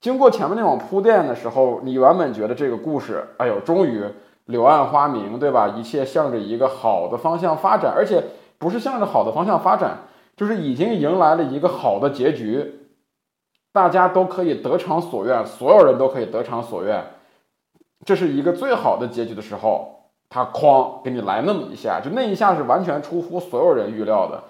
[0.00, 4.04] 经过前面那种铺垫的时候，你原本觉得这个故事，哎呦，终于
[4.44, 5.68] 柳暗花明，对吧？
[5.68, 8.22] 一切向着一个好的方向发展，而且
[8.58, 9.98] 不是向着好的方向发展，
[10.38, 12.86] 就是已经迎来了一个好的结局，
[13.72, 17.04] 大家都可以得偿所愿，所有人都可以得偿所愿，
[18.06, 19.96] 这是一个最好的结局的时候。
[20.30, 24.44] 他哐给你来那么一下，就那一下是完全出乎所有人预料的。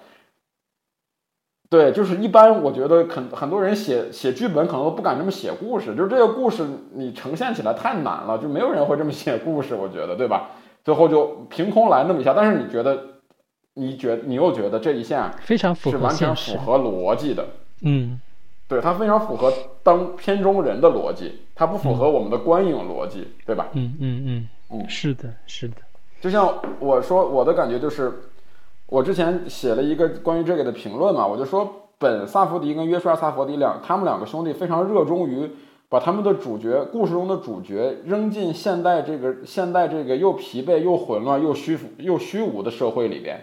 [1.71, 10.51] 对，就是一般我觉得很很多人写写剧本可能都不敢这么写故事，就是这个故事你呈现起来太难了，就没有人会这么写故事，我觉得对吧？
[10.85, 13.18] 最后就凭空来那么一下，但是你觉得，
[13.79, 17.47] 你觉你又觉得这一下非常符合，是完全符合逻辑的。
[17.83, 18.21] 嗯，
[18.69, 23.69] 对，它非常符合当片中人的逻辑，它不符合我们的观影逻辑，对吧？
[23.73, 24.49] 嗯嗯嗯。
[24.71, 25.77] 嗯，是的，是的，
[26.21, 28.13] 就像我说，我的感觉就是，
[28.89, 35.51] 我之前写了一个关于这个的评论嘛，我就说本萨福迪跟约书亚萨佛迪两，他们两个兄弟非常热衷于
[35.89, 43.43] 把他们的主角故事中的主角扔进现代这个现代这个又疲惫又混乱又虚又虚无的社会里边，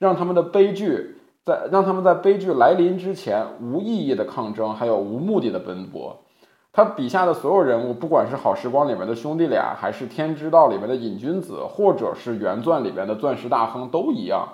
[0.00, 6.24] 让他们的悲剧在让他们在悲剧来临之前无意义的抗争，还有无目的的奔波。
[6.72, 14.48] 他笔下的所有人物，不管是《好时光》里面的兄弟俩，还是《天之道》里面的瘾君子，或者是原钻里面的钻石大亨，都一样。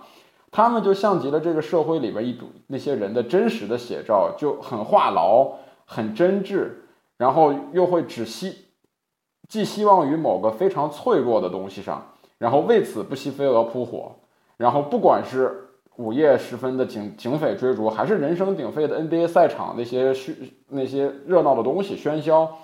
[0.50, 5.52] 他们就像极了这个社会里边一种那些人的真实的写照，就很话痨，
[5.84, 6.70] 很真挚，
[7.18, 8.64] 然后又会只希
[9.48, 14.12] 寄希望于某个非常脆弱的东西上，然后为此不惜飞蛾扑火，
[14.56, 15.62] 然后不管是。
[15.98, 20.34] 午夜时分的警警匪追逐，还是人声鼎沸的 NBA 赛场那些喧
[20.68, 22.58] 那些热闹的东西喧嚣，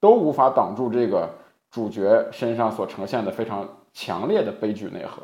[0.00, 1.30] 都无法挡住这个
[1.70, 5.22] 主角身上所呈现的非常强烈的悲剧内核。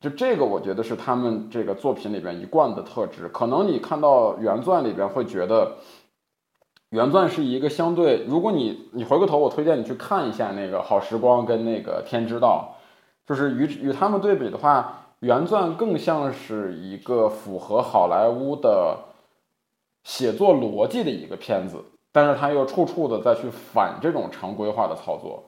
[0.00, 3.28] 就这个，我觉得是他们这个作品里边一贯的特质。
[3.28, 5.76] 可能你看到原钻里边会觉得，
[6.88, 12.74] 原钻是一个相对，如果你你回过头，我推荐你去看一下那个好时光跟那个天之道，
[13.30, 14.96] 就是与与他们对比的话。
[15.20, 18.96] 原钻更像是一个符合好莱坞的
[20.02, 21.76] 写作逻辑的一个片子，
[22.10, 25.44] 但是他又处处的在去反这种常规化的操作。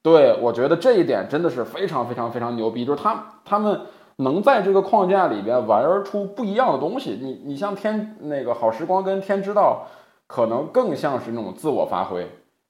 [0.00, 3.80] 对我觉得这一点真的是非常非常非常牛逼，就是他他们
[4.18, 7.18] 能在这个框架里边玩出不一样的东西。
[7.20, 9.88] 你你像天那个好时光跟天之道，
[10.28, 12.28] 可能更像是那种自我发挥，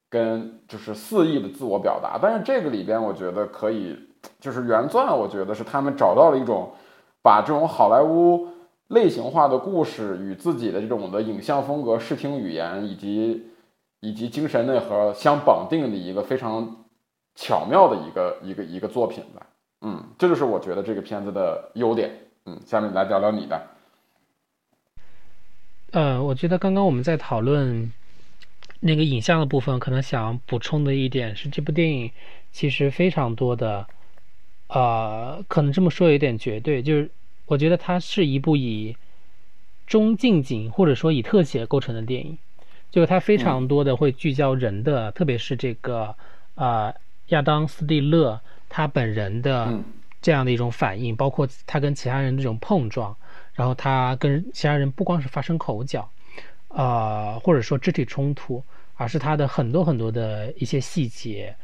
[0.09, 4.07] 跟就是肆意的自我表达，但是这个里边我觉得可以。
[4.39, 6.73] 就是原钻，我觉得是他们找到了一种
[7.23, 8.49] 把这种好莱坞
[8.89, 13.47] 类型化的故事与自己的这种的影像风格、视听语言以及
[14.01, 16.85] 以及精神内核相绑定的一个非常
[17.35, 19.47] 巧妙的一个一个一个作品吧。
[19.83, 22.11] 嗯，这就是我觉得这个片子的优点。
[22.47, 23.63] 嗯，下面来聊聊你的。
[25.93, 27.93] 呃，我觉得刚刚我们在讨论
[28.81, 32.11] 那个影像的部分，可能想补充的一点是，这部电影
[32.51, 33.87] 其实非常多的。
[34.73, 37.11] 呃，可能这么说有点绝对，就是
[37.47, 38.97] 我觉得它是一部以
[39.85, 42.39] 中近景或者说以特写构成的电影，
[42.89, 46.15] 就是它非常多的会聚焦人的，特别是这个
[46.55, 46.95] 呃
[47.31, 49.77] 亚当斯蒂勒他本人的
[50.23, 53.17] 这样的一种反应，包括他跟其他人这种碰撞，
[53.55, 56.09] 然后他跟其他人不光是发生口角，
[56.69, 58.63] 呃或者说肢体冲突，
[58.95, 61.57] 而是他的很多很多的一些细节。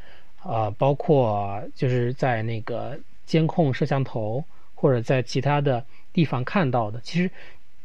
[0.49, 4.45] 呃，包括就是在那个监控摄像头
[4.77, 7.29] 或者在其他的地方看到的，其实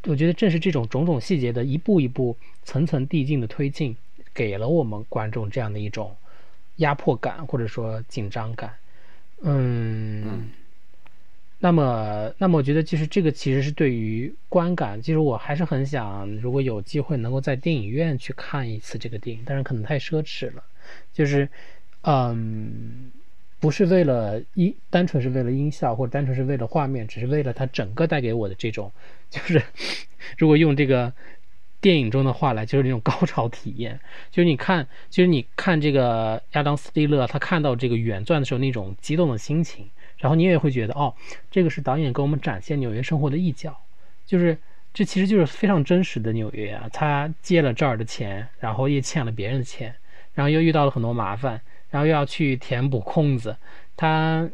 [0.03, 3.97] 我觉得正是这种种种细节的一步一步、层层递进的推进，
[4.33, 6.15] 给了我们观众这样的一种
[6.75, 8.71] 压迫感或者说紧张感。
[9.41, 10.49] 嗯，
[11.57, 20.63] 那么，那么我觉得其实这个其实是对于观感，其实我还是很想，如果有机会能够在电影院去看一次这个电影，但是可能太奢侈了，
[21.11, 21.43] 就是。
[21.43, 21.49] 嗯，
[22.03, 23.11] 嗯
[23.59, 28.91] 不是为了音，单纯是为了音效，或者单纯是为了画面，只是为了它整个带给我的这种，
[29.29, 29.61] 就是
[30.37, 31.13] 如果用这个
[31.79, 33.99] 电影中的话来， 就是那种高潮体验。
[34.31, 39.87] 就是你看，就是你看这个亚当斯蒂勒，他看到这个原钻的时候那种激动的心情，
[40.17, 41.13] 然后你也会觉得，哦，
[41.51, 43.77] 这个是导演给我们展现纽约生活的一角，
[44.25, 44.57] 就是
[44.91, 46.89] 这其实就是非常真实的纽约啊。
[46.91, 49.93] 他借了这儿的钱，然后也欠了别人的钱，
[50.33, 51.61] 然后又遇到了很多麻烦。
[51.91, 53.55] 然后又要去填补空子，
[53.95, 54.49] 他，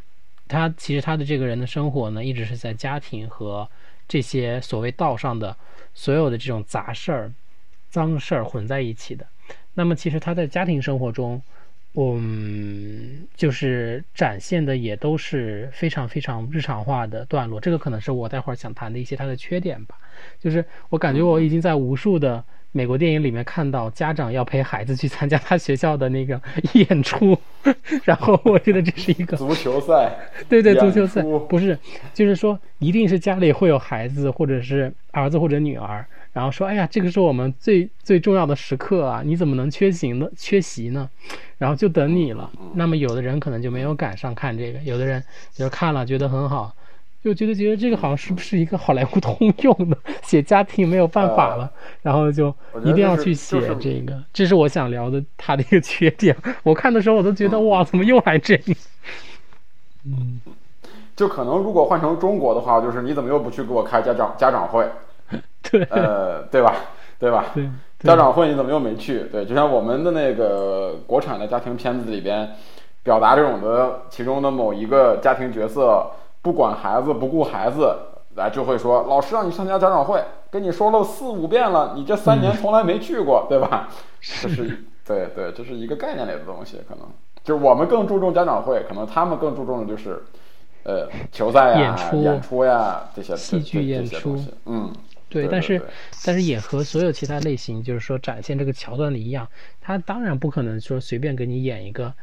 [0.47, 3.69] 他其实他的这个人的生活呢，一直是在家庭和
[4.07, 5.55] 这些所谓道上的
[5.93, 7.31] 所有的这种杂事儿、
[7.89, 9.25] 脏事儿混在一起的。
[9.75, 11.41] 那么其实他在家庭生活中，
[11.93, 19.95] 嗯，就是展现的也都是非常非常日常化的段落，这个可能是我待会儿想谈的一些他的缺点吧。
[20.39, 22.43] 就是我感觉我已经在无数的
[22.77, 26.39] 美国电影里面看到家长要陪孩子去参加他学校的那个
[26.73, 27.35] 演出，
[28.05, 30.15] 然后我觉得这是一个足球赛，
[30.47, 31.75] 对对，足球赛不是，
[32.13, 36.05] 就是说一定是家里会有孩子，或者是儿子或者女儿。
[36.33, 40.29] 然后说，哎呀，这个是我们最最重要的时刻啊，你怎么能缺席呢？
[40.37, 41.09] 缺席呢？
[41.57, 42.47] 然后就等你了。
[42.75, 46.75] 那么有的人可能就没有赶上看这个，有的人就是看了觉得很好，
[47.23, 51.69] 就觉得觉得这个好像是不是一个好莱坞通用的写家庭没有办法了，
[52.01, 52.53] 然后就
[52.83, 54.23] 一定要去写这个。
[54.31, 56.35] 这是我想聊的他的一个缺点。
[56.63, 58.73] 我看的时候我都觉得哇，怎么又来这个？
[60.05, 60.39] 嗯，
[61.15, 64.87] 就可能如果换成中国的话，就是你怎么又不去给我开家长家长会？
[65.69, 66.75] 对，呃，对吧？
[67.19, 67.53] 对吧？
[67.99, 69.21] 家长会你怎么又没去？
[69.31, 72.47] 对，就像我们的那个国产的家庭片子里边，
[73.03, 76.05] 表达这种的其中的某一个家庭角色
[76.47, 77.93] 不管孩子不顾孩子，
[78.35, 83.89] 来就会说老师让你参加家长会，跟你说了四五遍了，你这三年从来没去过，对吧？
[84.21, 87.05] 这是对对，这是一个概念类的东西，可能。
[87.43, 90.23] 就是我们更注重家长会，可能他们更注重的就是
[90.83, 92.63] 呃球赛呀、演出。
[92.63, 94.89] 呀这些戏剧演出，嗯。
[95.27, 95.81] 对，但是
[96.25, 99.45] 但是也和所有其他类型，就是说展现这个桥段的一样，
[99.81, 102.13] 他当然不可能说随便给你演一个，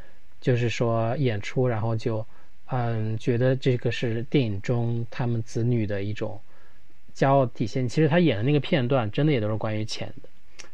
[0.41, 2.25] 就是说演出，然后就
[2.66, 6.40] 嗯觉得这个是电影中他们子女的一种
[7.14, 7.88] 骄傲体现。
[7.88, 10.28] 其实他演的那个片段，真的也都是关于钱的，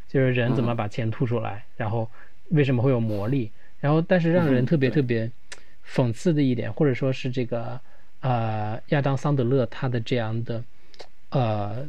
[0.08, 2.08] 就是人怎么把钱吐出来，然后
[2.50, 5.30] 为什么会有魔力，然后但是让人特别特别
[5.86, 7.80] 讽刺的一点，或者说是这个
[8.20, 10.64] 呃亚当桑德勒他的这样的
[11.30, 11.88] 呃。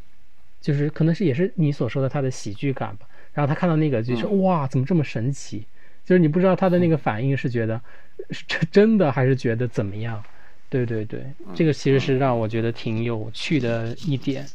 [0.61, 5.65] 就是可能是也是你所说的他的喜剧感吧，然后他看到那个就说哇怎么这么神奇，
[6.05, 7.81] 就是你不知道他的那个反应是觉得
[8.29, 10.23] 是真的还是觉得怎么样，
[10.69, 14.45] 对对对，这个其实是让我觉得挺有趣的一点。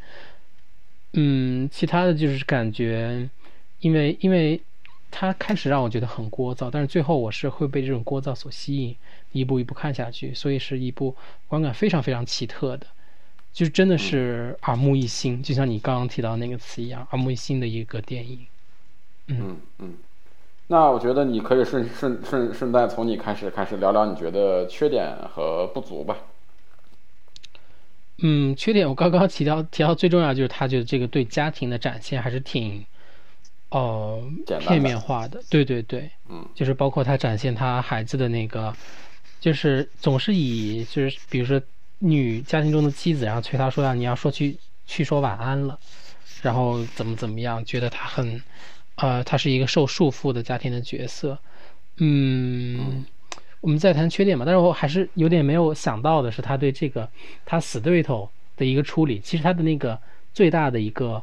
[1.15, 3.29] 嗯，其他的就是感觉，
[3.81, 4.61] 因为因为
[5.11, 8.95] 它开始让我觉得很聒噪，但是最后我是会被这种聒噪所吸引，
[9.33, 11.17] 一步一步看下去，所以是一部
[11.49, 12.87] 观感非常非常奇特的。
[13.53, 18.47] 就真的是耳目一新，就像你刚刚提到那个词一样，耳目一新的一个电影。
[19.29, 19.95] 嗯嗯，
[20.69, 26.17] 那我觉得你可以顺顺顺顺带从你开始开始聊聊你觉得缺点和不足吧。
[28.19, 32.85] 嗯，缺点我刚刚提到提到最重要就是他觉得这个对家庭的展现还是挺
[33.71, 34.23] 哦
[34.61, 35.43] 片面化的。
[35.51, 38.75] 对对对，嗯，就是包括他展现他孩子的那个，
[39.41, 41.61] 就是总是以就是比如说。
[41.99, 45.79] 女家庭中的妻子，然后催他说呀，你要说去去说晚安了，
[46.43, 48.39] 然后怎么怎么样，觉得他很，
[48.97, 51.39] 呃，他是一个受束缚的家庭的角色。
[51.97, 53.05] 嗯，
[53.61, 57.09] 我们再谈缺点吧，但是我还是有点没有想到的是，他对这个
[57.45, 59.19] 他死对头的一个处理。
[59.21, 59.99] 其实他的那个
[60.35, 61.23] 最大的一个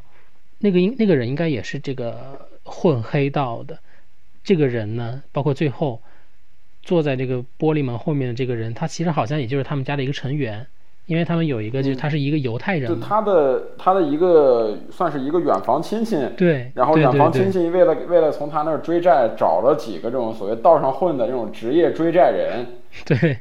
[0.59, 3.77] 那个应那个人应该也是这个混黑道的
[4.43, 6.01] 这个人呢，包括最后。
[6.85, 10.67] 坐在这个玻璃门后面的这个人，他其实好像也就是他们家的一个成员，
[11.05, 22.65] 因为他们有一个，就是他是一个犹太人，就他的他的一个算是一个远房亲戚，对，然后远房亲戚为了为了从他那儿追债，找了几个这种所谓道上混的这种职业追债人，
[23.05, 23.37] 对，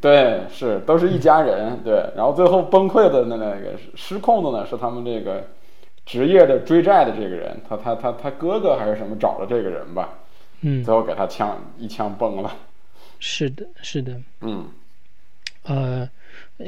[0.00, 5.44] 对，是都是一家人，对，然后最后崩溃的那那个失控的呢，是他们这个
[6.06, 10.10] 职业的追债的这个人，他他他他哥哥还是什么找的这个人吧，
[10.60, 12.52] 嗯，最后给他枪一枪崩了。
[13.18, 14.66] 是的，是的，嗯，
[15.64, 16.08] 呃，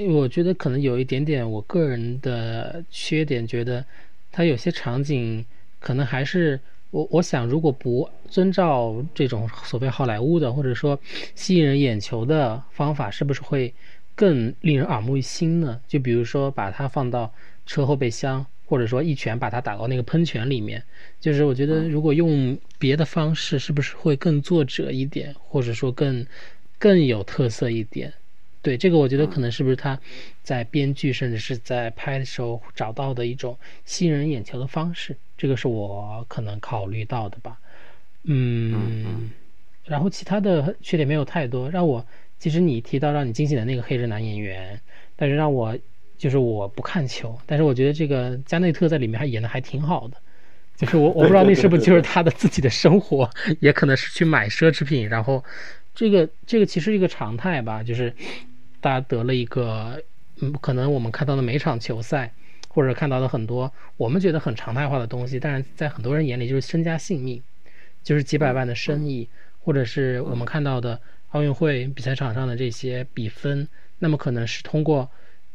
[0.08, 3.84] 我觉得可能有一点点我个人的缺点，觉得
[4.30, 5.44] 它有些场景
[5.78, 6.58] 可能还是
[6.90, 10.98] 我我想，如果不遵照这种所谓好莱坞的或者说
[11.34, 13.72] 吸引人眼球的方法，是不是会
[14.14, 15.80] 更令人耳目一新呢？
[15.86, 17.32] 就比如说把它放到
[17.66, 18.44] 车后备箱。
[18.64, 20.82] 或者说一拳把它打到那个喷泉里面，
[21.20, 26.24] 就是我觉得如果用别的方式，是不是会更作者一点，或者说更
[26.78, 28.10] 更有特色一点？
[28.62, 29.98] 对这个，我觉得可能是不是他
[30.42, 37.58] 在编剧甚至是在拍的时候找到的一种吸引人眼球的方式，这个是我可能考虑到的吧。
[38.24, 39.30] 嗯，
[39.84, 42.06] 然后其他的缺点没有太多，让我
[42.38, 44.80] 其实你提到让你惊喜的那个黑人男演员，
[45.16, 45.76] 但是让我。
[46.18, 50.16] 就是我不看球，但是我觉得这个加内特在里面还演的还挺好的。
[50.76, 55.08] 就是我我不知道那是不是就是他的自己的生活，也可能是去买奢侈品。
[55.08, 55.44] 然后
[55.96, 58.14] 这个这个其实一个常态吧，就是
[58.82, 60.02] 大家得了一个，
[60.40, 62.32] 嗯，可能我们看到的每场球赛，
[62.68, 67.40] 或者看到的很多我们觉得很常态化的东西，但是在很多人眼里就是身家性命，
[68.02, 69.28] 就是几百万的生意，
[69.64, 73.68] 或者是我们看到的奥运会比赛场上的这些比分，
[74.00, 75.08] 那么可能是通过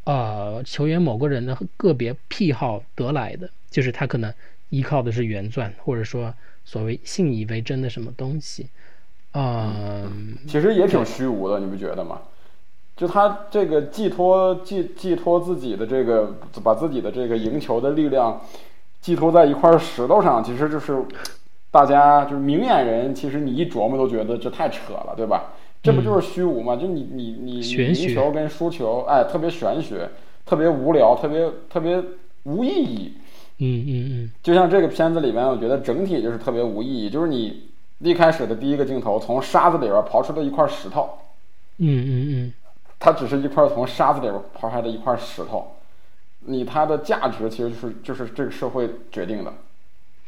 [0.06, 4.34] 呃球员某个人的个别癖好得来的，就是他可能
[4.70, 8.70] 依靠的是原钻，或者说所谓信以为真的什么东西。
[9.34, 12.22] 嗯，其实也挺虚无的，你不觉得吗？
[12.98, 18.42] 就他这个寄托寄寄托自己的这个，把自己的这个赢球的力量
[19.00, 21.02] 寄托在一块石头上，其实就是
[21.72, 25.54] 大家就是明眼人，其实你一琢磨都觉得这太扯了，对吧？
[25.82, 26.76] 这不就是虚无吗？
[26.76, 30.10] 就你你你赢球跟输球，哎，特别玄学，
[30.46, 32.04] 特别无聊，特别特别
[32.44, 33.14] 无意义。
[33.60, 34.32] 嗯嗯嗯。
[34.44, 37.68] 就像这个片子里面，我觉得整体就是特别无意义，就是你。
[38.00, 41.10] 一开始的第一个镜头，从沙子里边刨出了一块石头。
[41.80, 42.54] 嗯嗯嗯，
[43.00, 45.76] 它只是一块从沙子里边刨出来的一块石头。
[46.42, 49.52] 你它的价值其实就是就是这个社会决定的，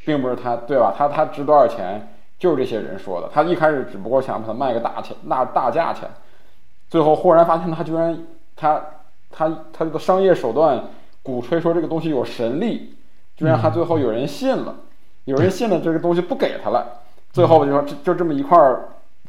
[0.06, 0.94] 并不是它对吧？
[0.98, 3.30] 它它值多少钱，就是这些人说的。
[3.34, 6.10] 他一开始只不过想把它卖个大钱，那大价钱，
[6.90, 8.82] 最后忽然发现他居然他
[9.30, 10.84] 他他这个商业手段
[11.24, 12.96] 鼓吹说这个东西有神力，
[13.38, 14.76] 居然还最后有人信了，
[15.26, 17.02] 有人信了这个东西不给他了。
[17.32, 18.58] 最后就说，就就这么一块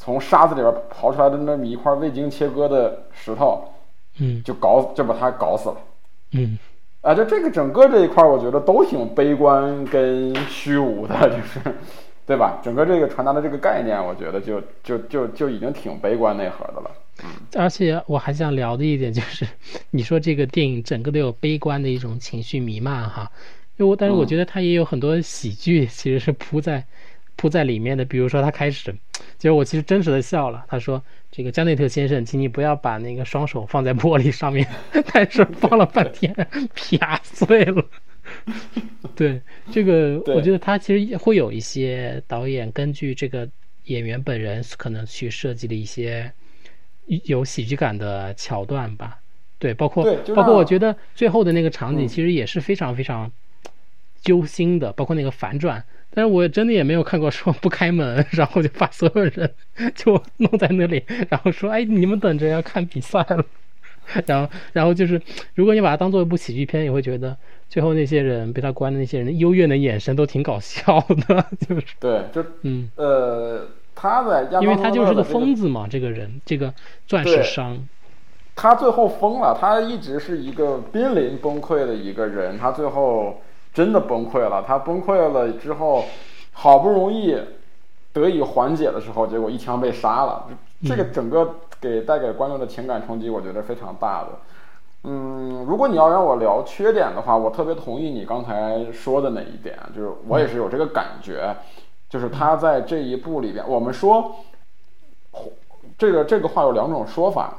[0.02, 3.62] 从沙子里边刨出来的那么一块未经切割的石头，
[4.18, 5.76] 嗯，就搞就把他搞死了，
[6.32, 6.58] 嗯，
[7.02, 11.60] 啊，就这个整个这一块，我觉得都挺悲观跟虚无的，就是，
[12.26, 12.58] 对吧？
[12.64, 16.90] 整个这个传达的这个概念，我觉得就就就就已经挺悲观内核的了。
[17.22, 17.28] 嗯，
[17.58, 19.46] 而且我还想聊的一点就是，
[19.90, 23.30] 你说这个电影整个都有悲观的一种情绪弥漫哈，
[23.76, 26.82] 因为我但是我觉得它也有很多喜剧，其实是铺在。
[27.40, 28.94] 铺在里面的，比如说他开始，
[29.38, 30.62] 结果我其实真实的笑了。
[30.68, 34.68] 他说：“这个加内特先生，请你不要把那个双手放在玻璃上面。
[35.10, 36.34] ”但是放了半天，
[36.74, 37.82] 啪碎了。
[39.16, 39.40] 对
[39.72, 43.48] 这个，我觉得他其实会有一些导演根据这个
[43.84, 46.30] 演员本人可能去设计的一些
[47.06, 49.18] 有喜剧感的桥段吧。
[49.58, 53.32] 对，包括包括我觉得最后的那个场景其实也是非常非常
[54.20, 55.82] 揪心的，包括那个反转。
[56.12, 59.48] 但是我真的也没有看过说不开门， 然后就把所有人
[59.94, 63.44] 就弄在那里，然后说：“哎，你们等着要看比赛了。
[64.26, 65.22] ”然后，然后就是，
[65.54, 67.36] 如果你把它当做一部喜剧片，你会觉得
[67.68, 76.74] 最后那些人被他关的那些人幽怨的眼神都挺搞笑的， 就是对，就嗯呃，他在因为他就是个疯子嘛，这个人，这个
[77.06, 77.86] 钻石商，
[78.56, 83.40] 他最后疯了，他一直是一个濒临崩溃的一个人，他最后。
[83.80, 86.04] 真的崩溃了，他崩溃了之后，
[86.52, 87.34] 好不容易
[88.12, 90.48] 得以缓解的时候，结果一枪被杀了。
[90.86, 94.28] 这个整个给带给观众的情感冲击，我觉得非常大的。
[95.04, 101.56] 嗯，如果你要让我聊缺点的话，我特别同意你刚才说的那一点，就是我也是有这个感觉，
[102.10, 104.36] 就是他在这一部里边，我们说，
[105.96, 107.54] 这个这个话有两种说法，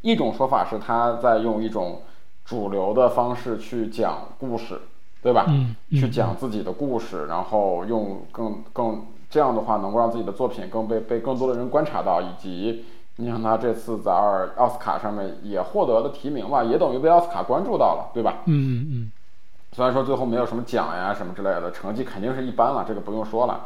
[0.00, 2.02] 一种说法是他在用一种
[2.44, 4.80] 主流的方式去讲故事。
[5.24, 5.46] 对吧？
[5.48, 12.84] 嗯，去讲自己的故事，然后用更更这样的话，能够让自己的作品更被被更多的人观察到，以及
[13.16, 18.42] 你像他这次在二奥斯卡上面也获得了提名嘛，也等于被奥斯卡关注到了，对吧？
[18.44, 19.12] 嗯嗯。
[19.72, 23.64] 虽然说最后没有什么奖呀什么之类的，成绩肯定是一般了，这个不用说了。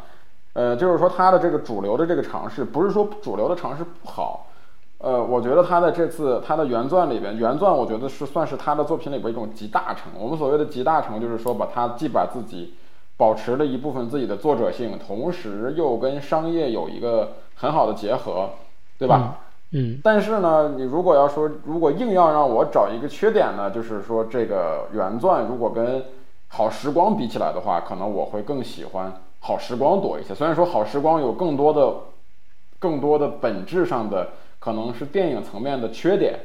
[0.53, 4.47] 呃，就是说他的这个主流的这个尝试，不是说主流的尝试不好。
[4.99, 10.11] 呃，我觉得他的这次他的原钻里边，原钻我觉得是算是他的作品里边一种集大成。
[10.19, 12.73] 我们所谓的集大成，就是说把他既把自己
[13.15, 18.49] 保持了一部分自己的作者性，同时又跟商业有一个很好的结合，
[18.97, 19.37] 对吧？
[19.71, 20.01] 嗯。
[20.03, 26.03] 但是呢，你如果要说，如果硬要让我找一个缺点呢，就是说这个原钻如果跟
[26.49, 30.35] 好时光比起来的话，可能我会更喜欢好时光多一些。
[30.35, 31.93] 虽然说好时光有更多的、
[32.79, 34.27] 更多的本质上的。
[34.59, 36.39] 可能是电影层面的缺点，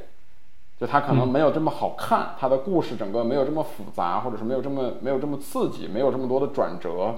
[0.80, 7.14] 就它可能没有这么好看，它的故事整个没有这么复杂，或者是没有这么没有这么刺激，没有这么多的转折。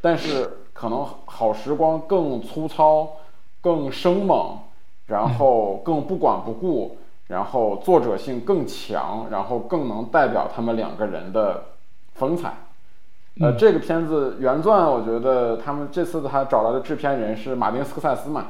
[0.00, 3.12] 但是可能好时光更粗糙，
[3.60, 4.58] 更生猛，
[5.06, 11.62] 然后更不管不顾，然后作者性更强，然后更能代表他们两个人的
[12.14, 12.52] 风采。
[13.40, 18.46] 呃，这个片子原钻，我觉得他们这次他找来的制片人是马丁斯科塞斯嘛。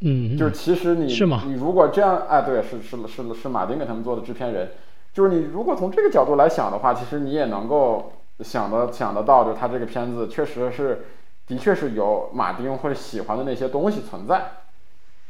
[0.00, 1.42] 嗯，就是其实你是吗？
[1.44, 4.70] 你如果这样，哎，对，是是是是马丁给他们做的制片人，
[5.12, 11.06] 就是你如果从这个角度来想的话，其实你也能够想得想得到，就是他这个片子确实是，
[11.48, 14.52] 的确是有马丁会喜欢的那些东西存在，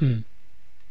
[0.01, 0.23] 嗯，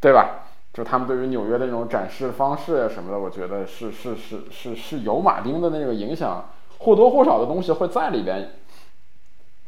[0.01, 0.47] 对吧？
[0.73, 6.49] 就他们对于纽约的那种展示方式啊什么的，我觉得是是是是是有马丁的那个影响，
[6.80, 8.53] 或多或少的东西会在里边，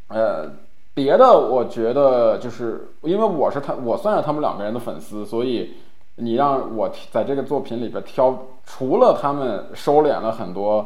[0.07, 0.51] 呃。
[0.93, 5.73] 别的我觉得就是因为我是他，我算是他们两个人的粉丝，所以
[6.15, 10.85] 你让我在这个作品里边挑，除了他们收敛了很多，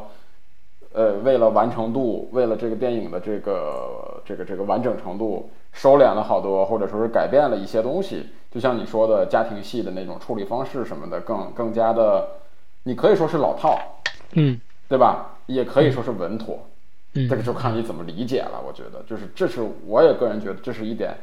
[0.93, 12.28] 呃，为了完成度，为了这个电影的这个这个这个完整程度，收敛了好多，或者说是改变了一些东西，就像你说的家庭戏的那种处理方式什么的，更更加的，
[12.84, 13.80] 你可以说是老套，
[14.34, 15.32] 嗯，对吧？
[15.47, 16.60] 也可以说是稳妥。
[17.14, 18.59] 这个就看你怎么理解了。
[18.66, 21.16] 我觉得，就是这是我也个人觉得这是一点，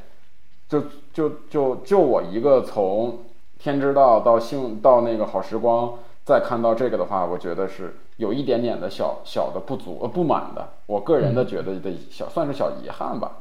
[0.69, 3.25] 就就就就我一个从
[3.59, 10.69] 天之道到幸到那个好时光再看到这个的话，我觉得是有一点点的小小的不足呃不满的。
[10.87, 13.39] 我个人的觉得的小算是小遗憾吧。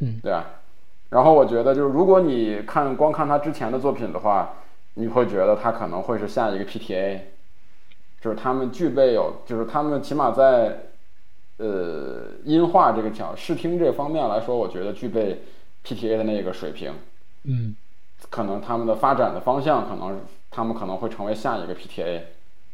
[0.00, 0.44] 嗯，对吧？
[1.08, 4.56] 然后我觉得就是如果你看光看他之前的作品的话，
[4.94, 7.20] 你会觉得他可能会是下一个 PTA，
[8.20, 10.85] 就是他们具备有，就是他们起码在。
[11.58, 15.40] 呃，音画这个讲视听这方面来说，我觉得具备
[15.86, 16.92] PTA 的那个水平。
[17.44, 17.74] 嗯，
[18.28, 22.20] 可能他们的发展的方向，可能他们可能会成为下一个 PTA，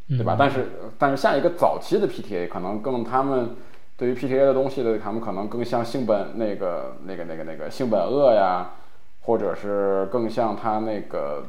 [0.09, 0.35] 对吧？
[0.37, 0.67] 但是，
[0.99, 3.55] 但是下一个早期的 PTA 可能更他们
[3.97, 8.73] 对于 PTA 的东西的，他们可能更像性本那个那个那个那个性本恶呀，
[9.21, 11.45] 或者是更像他那个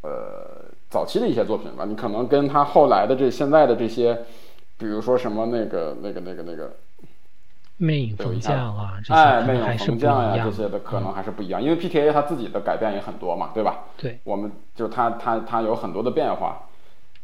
[0.00, 1.84] 呃早期的一些作品吧。
[1.84, 4.24] 你可能跟他后来的这现在的这些。
[4.78, 6.76] 比如说什么那个那个那个那个
[7.76, 13.84] 魅影逢将啊，哎，魅影逢将呀，这些的可能还是不一样，因为 PTA 它自己的改变也很多嘛，对吧？
[13.96, 16.62] 对，我们就它它它有很多的变化，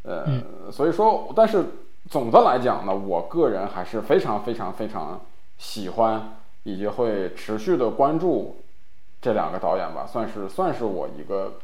[0.02, 1.64] 呃，所以说，但是
[2.11, 5.20] 总的来讲呢，我个人还是非常非常非常
[5.59, 8.57] 喜欢以及会持续的关注
[9.22, 11.55] 这两个导演吧，算是算是我一个。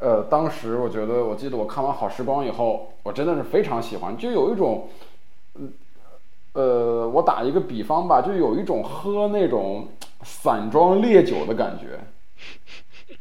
[0.00, 4.88] 呃，当时我觉得，我记得我看完《好时光》以后，我真的是非常喜欢，就有一种，
[5.56, 5.72] 嗯，
[6.52, 9.88] 呃，我打一个比方吧，就有一种喝那种
[10.22, 11.98] 散装烈酒的感觉。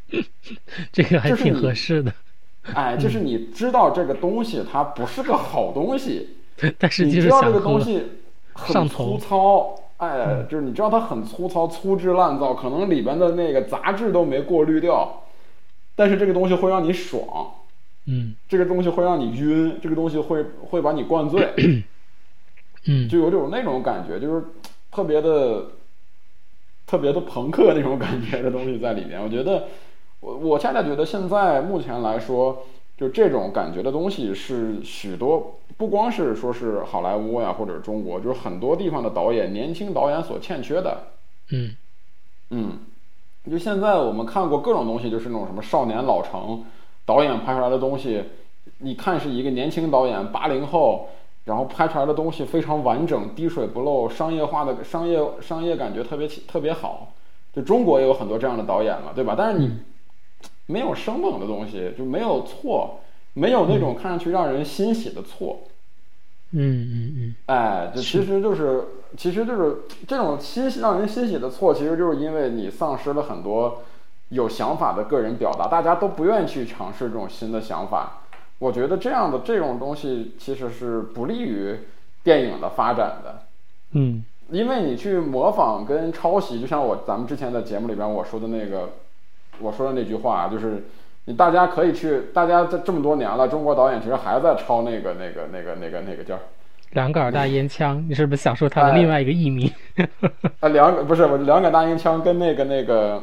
[0.93, 2.13] 这个还挺合适的。
[2.73, 6.37] 哎，就是你知道这个东西它不是个好东西，
[6.77, 8.03] 但是你知道这个东西
[8.53, 15.23] 很粗糙，哎，就是你知道它很粗糙、粗制滥造，可能里边的那个杂质都没过滤掉。
[15.97, 17.55] 但是这个东西会让你爽，
[18.05, 21.83] 嗯，这个东西会让你晕，这个东西会会把你灌醉，
[22.85, 24.45] 嗯，就有种那种感觉，就是
[24.91, 25.71] 特别的、
[26.85, 29.19] 特别的朋克那种感觉的东西在里面。
[29.19, 29.69] 我觉得，
[30.19, 32.63] 我我恰恰觉得现在目前来说，
[32.95, 41.07] 就这种感觉的东西是许多不光是说是好莱坞呀，或者中国，就是很多地方的导演，年轻导演所欠缺的。
[41.49, 41.75] 嗯，
[42.51, 42.79] 嗯。
[43.49, 46.63] 就现在我们看过各种东西，就是那种什么少年老成
[47.05, 48.23] 导演拍出来的东西，
[48.79, 51.07] 你看是一个年轻导演八零后，
[51.45, 57.13] 然后拍出来的东西非常完整、滴水不漏、商业化的商业商业感觉特别特别好。
[57.53, 59.33] 就中国也有很多这样的导演嘛，对吧？
[59.37, 59.71] 但是你
[60.65, 62.99] 没有生猛的东西，就没有错，
[63.33, 65.59] 没有那种看上去让人欣喜的错。
[66.51, 67.35] 嗯嗯嗯。
[67.45, 68.83] 哎，就其实就是。
[69.15, 69.77] 其实就是
[70.07, 73.83] 这种欣让人欣喜的错，其实就是因为你丧失了很多
[74.29, 78.23] 有想法的个人表达，大家都不愿意去尝试这种新的想法。
[78.59, 81.79] 我觉得这样的这种东西其实是不利于
[82.23, 83.43] 电影的发展的。
[83.91, 88.89] 嗯，因为你去模仿跟抄袭，就像我咱们之前在节目里边我说的那个，
[89.59, 90.83] 我说的那句话，就是
[91.25, 96.37] 你大家可以去，大家在这么多年了，中国导演其实还在抄那个那个那个那个那个叫。
[96.91, 99.71] 两杆大烟枪，你是不是想说他的另外一个艺名？
[100.61, 103.21] 啊，两不是我两杆大烟枪跟那个那个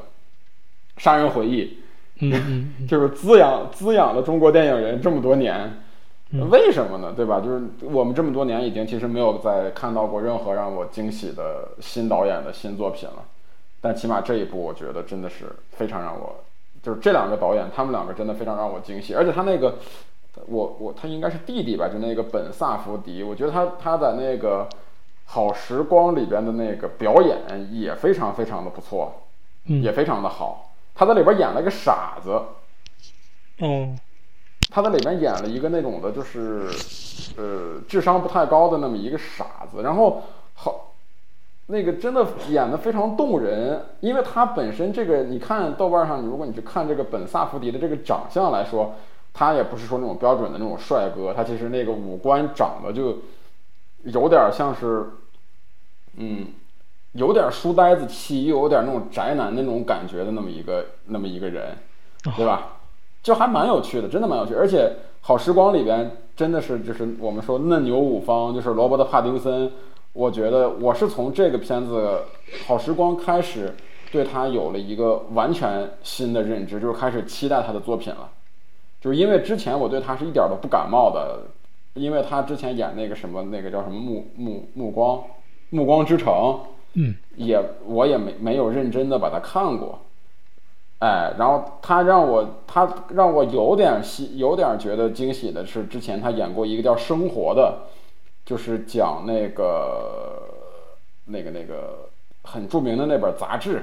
[0.98, 1.78] 杀人回忆，
[2.20, 2.32] 嗯
[2.78, 5.72] 嗯， 就是滋养滋养了中国电影人这么多年，
[6.50, 7.12] 为什么呢？
[7.16, 7.40] 对吧？
[7.40, 13.24] 就是我们这么多年已经其实没有再看到过任何让我惊喜的新导演的新作品了，
[13.80, 16.36] 但起码这一部我觉得真的是非常让我，
[16.82, 19.74] 就是这两个导演他们两个真的非常让我惊喜，而且他那个。
[20.46, 24.68] 我我他应该是弟弟吧，就那个本萨福迪，我觉得他他在那个
[25.24, 27.38] 好时光里边的那个表演
[27.72, 29.22] 也非常非常的不错，
[29.64, 30.72] 也非常的好。
[30.94, 32.40] 他在里边演了一个傻子，
[33.58, 33.98] 嗯，
[34.70, 36.68] 他在里边演了一个那种的，就是
[37.36, 40.22] 呃智商不太高的那么一个傻子，然后
[40.54, 40.92] 好
[41.66, 48.94] 那个真的演的非常动人，因为他本身这个你看豆瓣上，如果你去看这个本萨福迪的这个长相来说。
[49.34, 53.18] 他也不是说那种标准的那种帅哥，他其实那个五官长得就
[54.04, 55.06] 有点像是，
[56.16, 56.46] 嗯，
[57.12, 61.76] 有点书呆子气，又有点那种宅男那种感觉的那么一个那么一个人，
[62.36, 62.76] 对吧？
[63.24, 64.54] 就还蛮有趣的，真的蛮有趣。
[64.54, 64.86] 而且
[65.20, 69.72] 《好时光》里边真的是就是我们说嫩牛五方，就是罗伯特·帕丁森、
[70.12, 72.20] 我觉得我是从这个片子
[72.66, 73.74] 《好时光》开始，
[74.12, 78.30] 对他有了一个完全新的认知，就是开始期待他的作品了。
[79.04, 81.42] 就是因为之前我对他是一点都不感冒的，
[81.92, 85.18] 因为他之前演那个什么那个叫什么《暮暮暮光》
[85.68, 86.32] 《暮光之城》，
[86.94, 89.98] 嗯，也我也没没有认真的把它看过。
[91.00, 97.80] 哎，然后他让我，他让我有点喜，有点觉得惊喜的是，之前他演过一个叫《生活》的，
[98.46, 100.40] 就是讲那个
[101.26, 102.08] 那个那个
[102.42, 103.76] 很著名的那本杂志《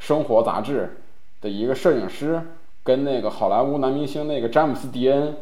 [0.00, 0.96] 生活》杂志
[1.40, 2.42] 的一个摄影师，
[2.86, 5.34] 跟那个好莱坞男明星那个詹姆斯·迪恩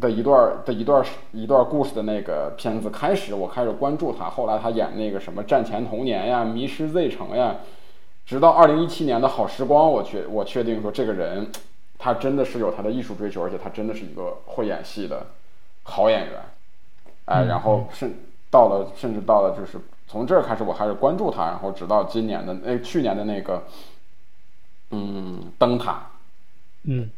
[0.00, 7.56] 的一段的一段一段故事的那个片子开始，我开始关注他，后来他演那个什么《战前童年》呀，《迷失 Z 城》呀。
[8.24, 11.48] 直到二零一七年的好时光，我确我确定说这个人，
[11.96, 15.26] 他真的是有他的艺术追求，而且他真的是一个会演戏的
[15.84, 16.40] 好演员，
[17.26, 18.12] 哎，然后甚
[18.50, 23.62] 到了甚至到了就是从这儿开始我开始关注他，然后直到今年的那去年的那个，
[24.90, 26.02] 嗯，灯塔，
[26.84, 27.10] 嗯，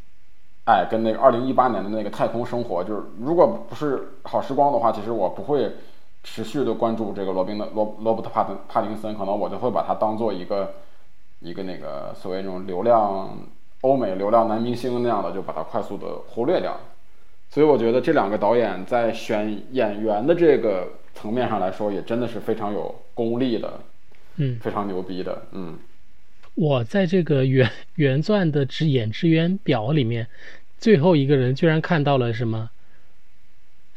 [0.65, 5.71] 哎，跟那个二零一八年的那个太空生活，就是如果不是好时光的话，其实我不会
[6.25, 10.73] 持续的关注这个罗宾的罗罗伯特帕丁帕丁森，可能我就会把他当做一个。
[11.41, 13.31] 一个那个所谓那种流量
[13.83, 16.77] 欧美流量男明星那样的，就把它快速的忽略掉。
[17.49, 23.79] 所以我觉得这两个导演在选演员的这个层面上来说，也真的是非常有功力的，
[24.35, 25.79] 嗯，非常牛逼的，嗯。
[26.59, 30.27] 我在这个原原钻的只演职员表里面，
[30.79, 32.71] 最后一个人居然看到了什么？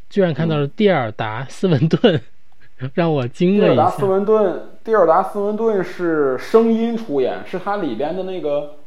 [0.10, 2.22] 居然看到了蒂尔达斯文顿。
[2.96, 3.76] 让我惊了一下。
[3.76, 8.78] 蒂尔达斯文顿，蒂尔达斯文顿是声音出演，是他里边的那个，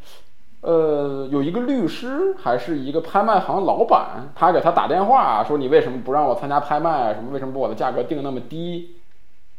[0.62, 7.14] 呃，有一个律师还是一个拍卖行老板，他给他打电话说：“你为什么不让我参加拍卖？
[7.14, 8.96] 什么为什么把我的价格定那么低？”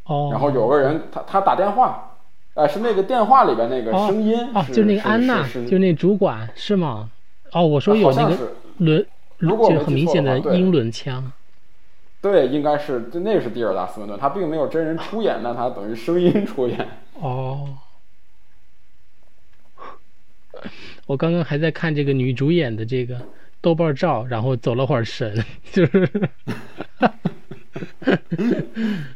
[0.04, 0.28] 哦。
[0.30, 2.15] 然后有个人，他他打电话，
[2.56, 7.10] 呃，是那个电话里边那个声音，哦，就那个安娜，就那主管是吗？
[7.52, 8.36] 哦，我说有那个
[8.78, 9.06] 轮，
[9.38, 11.30] 就很明显的英伦腔。
[12.22, 16.88] 对，应该是，就那是蒂尔达斯文顿，他并没有真人出演，但他等于声音出演。
[17.20, 17.76] 哦，
[21.04, 23.20] 我刚刚还在看这个女主演的这个
[23.60, 26.10] 豆瓣照，然后走了会儿神，就是，
[28.38, 29.04] 嗯，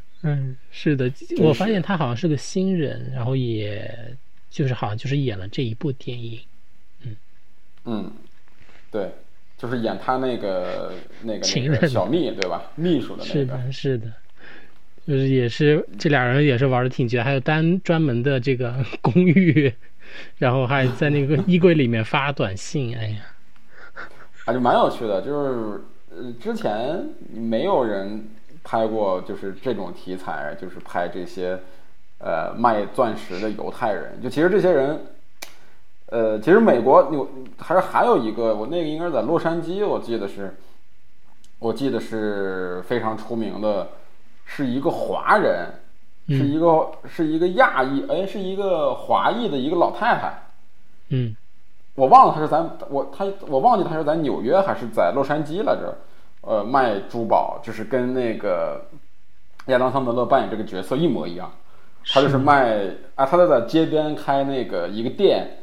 [0.71, 4.17] 是的，我发现他好像是个新人，然后也
[4.49, 6.41] 就是好像就是演了这一部电影，
[7.05, 7.17] 嗯，
[7.85, 8.13] 嗯，
[8.91, 9.11] 对。
[9.59, 10.91] 就是演他那个
[11.23, 12.63] 那个情人小蜜对吧？
[12.77, 14.13] 秘书的那个是的，是的，
[15.07, 19.71] 就是也是这俩人也是玩的挺绝，还有单专门的这个 公寓，
[20.39, 23.21] 然后还在那个 衣柜里面发短信，哎呀，
[24.33, 25.21] 还是蛮有趣的。
[25.21, 28.27] 就是呃，之前没有人
[28.71, 31.59] 拍过，就是这种题材，就是拍这些
[32.19, 34.23] 呃卖钻石的犹太人。
[34.23, 35.05] 就其实这些人。
[36.13, 40.57] 呃，其实美国有还是还有一个，我那个应该是在洛杉矶，我记得是，
[41.61, 43.87] 我记得是非常出名的，
[44.45, 45.69] 是一个华人，
[46.27, 50.35] 是一个是一个亚裔，哎，是一个华裔的一个老太太，
[51.11, 51.37] 嗯，
[51.95, 55.97] 我忘了他是咱我他我忘记他是在纽约还是在洛杉矶来着，
[56.43, 58.83] 呃，卖珠宝就是跟那个
[59.67, 61.51] 亚当桑德勒扮演这个角色一模一样，
[62.07, 62.79] 他就是卖
[63.15, 65.57] 啊，他在在街边开那个一个店。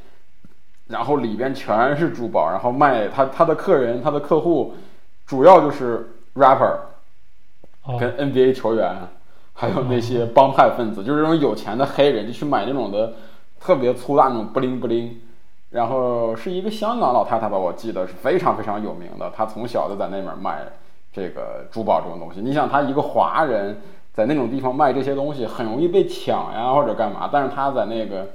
[0.89, 4.73] 然后里边全是珠宝，然后卖他他的客人他的客户，
[5.25, 6.77] 主要就是 rapper，
[7.99, 8.95] 跟 NBA 球员，
[9.53, 13.15] 还有那些帮派分子，就是这种有钱的黑人就去买那种的
[13.59, 15.19] 特别粗大那种布灵布灵。
[15.69, 20.61] 然后是一个香港老太太吧，我记得是非常非常有名的，她从小就在那边卖
[21.11, 22.41] 这个珠宝这种东西。
[22.41, 23.77] 你想，她一个华人
[24.13, 28.27] 在那种地方卖这些东西，很容易被抢呀或者干嘛，但是她在那个。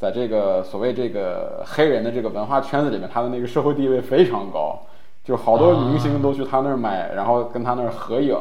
[0.00, 4.80] 在这个所谓这个黑人的这个文化圈子里面，他的那个社会地位非常高，
[5.22, 8.34] 就好多明星都去他那儿买，然后跟他那儿合影，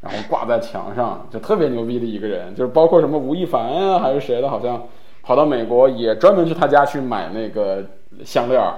[0.00, 2.54] 然后挂在墙上，就特别牛逼的一个人。
[2.54, 4.82] 就是包括什么吴亦凡呀，还是谁的，好像
[5.22, 7.84] 跑到美国也专门去他家去买那个
[8.24, 8.74] 项链儿。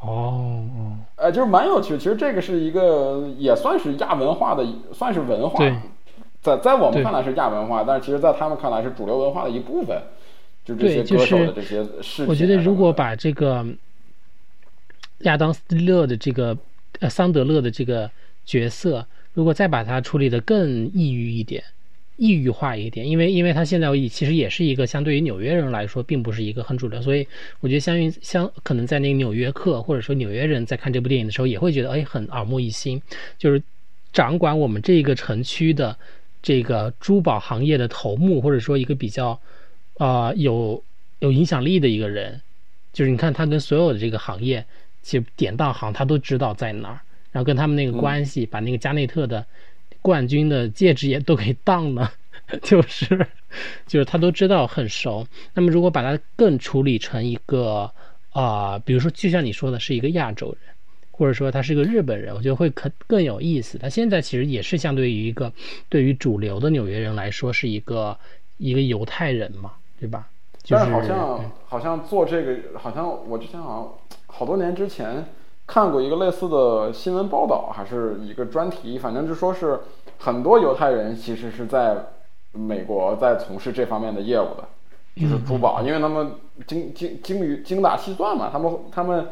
[0.00, 0.64] 哦，
[1.16, 1.98] 呃，就是蛮有趣。
[1.98, 5.58] 其实这个是一个也算是亚文化的，算是文化，
[6.40, 10.00] 在在我们看来是亚文化，但是其实在他们看来是主流文化的一部分。
[10.64, 11.34] 对，就是
[12.26, 13.64] 我觉得，如果把这个
[15.20, 16.56] 亚当斯勒的这个
[17.00, 18.10] 呃桑德勒的这个
[18.44, 21.64] 角色，如果再把它处理的更抑郁一点、
[22.18, 27.26] 抑郁化一点，因为因为他现在其实也是一个相对于纽约人来说，并不是一个很主流，所以
[27.60, 33.00] 我觉得相应相可能在那个纽约客或者说纽约人在看这部电影的时候，也会觉得哎很耳目一新，
[33.38, 33.62] 就是
[34.12, 35.96] 掌管我们这个城区的。
[36.40, 39.38] 这个珠宝行业的头目，或者说一个比较
[39.94, 40.80] 啊有
[41.18, 42.40] 有影响力的一个人，
[42.92, 44.64] 就是你看他跟所有的这个行业，
[45.02, 47.00] 其实典当行他都知道在哪儿，
[47.32, 49.44] 然后跟他们那个关系，把那个加内特的
[50.08, 52.10] 冠军的戒指也都给当了，
[52.62, 53.26] 就是
[53.86, 55.26] 就是他都知道很熟。
[55.52, 57.92] 那么如果把它更处理成一个
[58.30, 60.74] 啊，比如说就像你说的是一个亚洲人。
[61.10, 63.76] 或者说他是个日本人，我觉得会可更有意思。
[63.76, 65.52] 他现在其实也是相对于一个
[65.88, 68.16] 对于主流的纽约人来说是一个
[68.56, 70.28] 一个犹太人嘛，对吧？
[70.62, 75.24] 就是好像好像做这个，好像我之前好像好多年之前
[75.68, 79.78] 看过一个类似的新闻报道，还是一个专题，反正就说是
[80.18, 81.96] 很多犹太人其实是在
[82.50, 84.64] 美国在从事这方面的业务的，
[85.14, 86.32] 就是珠宝，因为他们
[86.66, 89.28] 精精精于精打细算嘛，他们他们。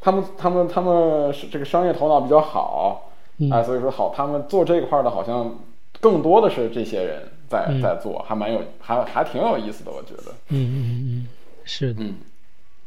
[0.00, 3.10] 他们他们他们是这个商业头脑比较好，
[3.50, 5.52] 哎，所以说好，他们做这块的，好像
[6.00, 10.30] 更多的是这些人在在做，还蛮有，还还挺有意思的，我觉得。
[10.50, 11.28] 嗯嗯嗯，
[11.64, 12.04] 是的。
[12.04, 12.14] 嗯，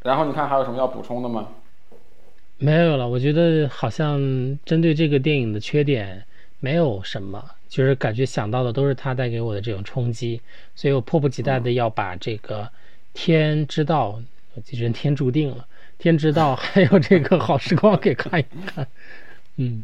[0.03, 1.47] 然后你看还有什么要补充的吗？
[2.63, 4.19] 没有了，我觉得好像
[4.63, 6.23] 针对这个电影的缺点
[6.59, 10.39] 没有什么，就是感觉想到的都是它带给我的这种冲击，
[10.75, 12.69] 所以我迫不及待的要把这个
[13.15, 14.21] 天知道，
[14.69, 15.65] 人天注定了。
[15.97, 18.85] 天知道， 还有这个好时光给看一看，
[19.57, 19.83] 嗯，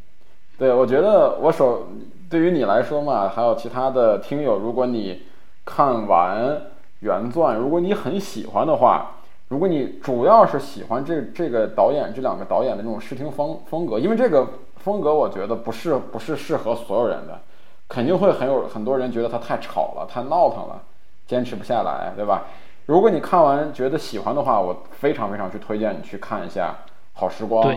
[0.59, 1.89] 对，我觉得我首
[2.29, 5.23] 对于你来说嘛，还有其他的听友，如果你
[5.65, 6.61] 看完
[6.99, 9.16] 原钻，如果你很喜欢的话，
[9.49, 14.45] 如果你主要是喜欢这这个导演这两个导演的这种视听风风格，因为这个
[14.75, 17.39] 风格我觉得不是不是适合所有人的，
[17.87, 20.81] 肯定会很有很多人觉得它太吵了，太闹腾了，
[21.25, 22.45] 坚持不下来，对吧？
[22.87, 26.75] 如果你看完觉得喜欢的话，我非常非常去推荐你去看一下
[27.13, 27.73] 《好时光》，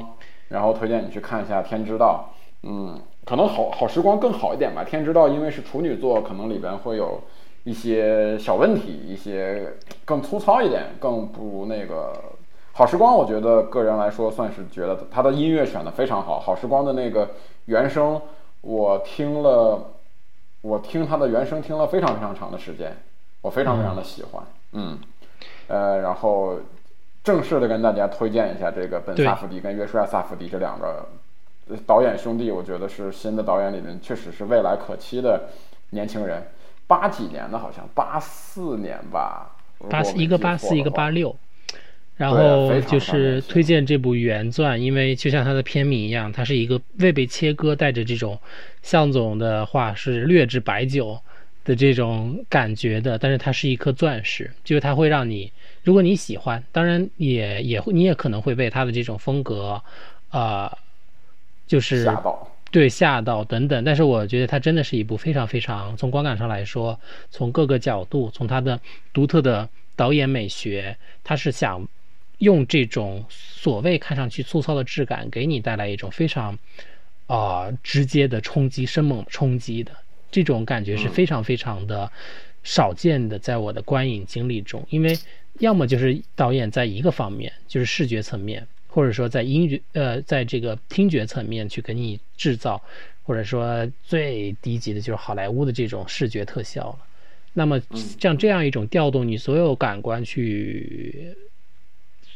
[0.49, 2.31] 然后推荐你去看一下《天之道》。
[2.63, 7.21] 嗯，可能好好时光更好一点吧，《天之道》因为是处女座，可能里边会有
[7.65, 12.13] 一些小问题，一些更粗糙一点，更不如那个
[12.73, 13.15] 《好时光》。
[13.17, 17.31] 我觉得个人来说，算是觉得他的音乐选的非常好，《好时光》的那个
[17.67, 18.21] 原声，
[18.63, 19.93] 我听了，
[20.63, 22.97] 我听他的原声听了非常非常长的时间，
[23.43, 24.43] 我非常非常的喜欢。
[24.73, 24.99] 嗯，
[25.69, 26.59] 呃，然后
[27.23, 31.07] 正式的跟大家推荐一下这个本·萨福迪跟约书亚·萨福迪这两个
[31.87, 35.43] 导演兄弟，我觉得是新的导演里面确实是未来可期的
[35.91, 36.43] 年轻人。
[36.91, 39.49] 八几年的，好像八四年吧，
[39.89, 41.37] 八四一个八四一个八六，
[42.17, 48.37] 然后就是推荐这部原钻，因为就像它的片名一样，它是一个未被切割，带着这种
[48.83, 51.17] 向总的话是劣质白酒。
[51.63, 55.53] 的这种感觉的，但是它是一颗钻石，就是它会让你，
[55.85, 59.81] 如果你喜欢，当然也也会，你也可能会被它的这种风格，
[60.31, 60.73] 呃，
[61.67, 63.85] 就是吓到，对吓到等等。
[63.85, 66.99] 但是我觉得它真的是一部非常非常从观感上来说，
[67.31, 68.81] 从各个角度，从它的
[69.13, 71.87] 独特的导演美学，它是想
[72.39, 76.59] 用这种所谓看上去粗糙的质感，给你带来一种非常
[77.27, 79.93] 啊直接的冲击、生猛冲击的。
[80.31, 82.11] 这种感觉是非常非常的
[82.63, 85.19] 少见的，在我的观影经历中，因为
[85.59, 92.83] 要么就是导演在一个方面，就是视觉层面，或者说在音乐呃，在这个听觉层面去给你制造，
[93.23, 96.99] 或者说最低级的就是好莱坞的这种视觉特效了。
[97.53, 97.81] 那么
[98.21, 101.35] 像这样一种调动你所有感官去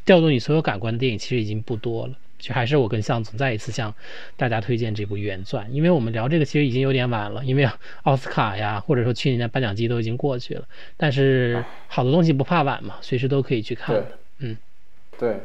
[0.04, 2.14] 调动你所有感官的电影，其实已经不多了。
[2.36, 3.94] 就还是我跟向总再一次向
[4.36, 7.66] 大家推荐这部原钻，因为我们聊这个其实已经有点晚了，因为
[8.02, 10.68] 奥斯卡呀，或者说去年的颁奖季都已经过去了。
[10.96, 14.04] 但是好的东西不怕晚嘛，随时都可以去看。
[14.38, 14.58] 嗯，
[15.18, 15.38] 对。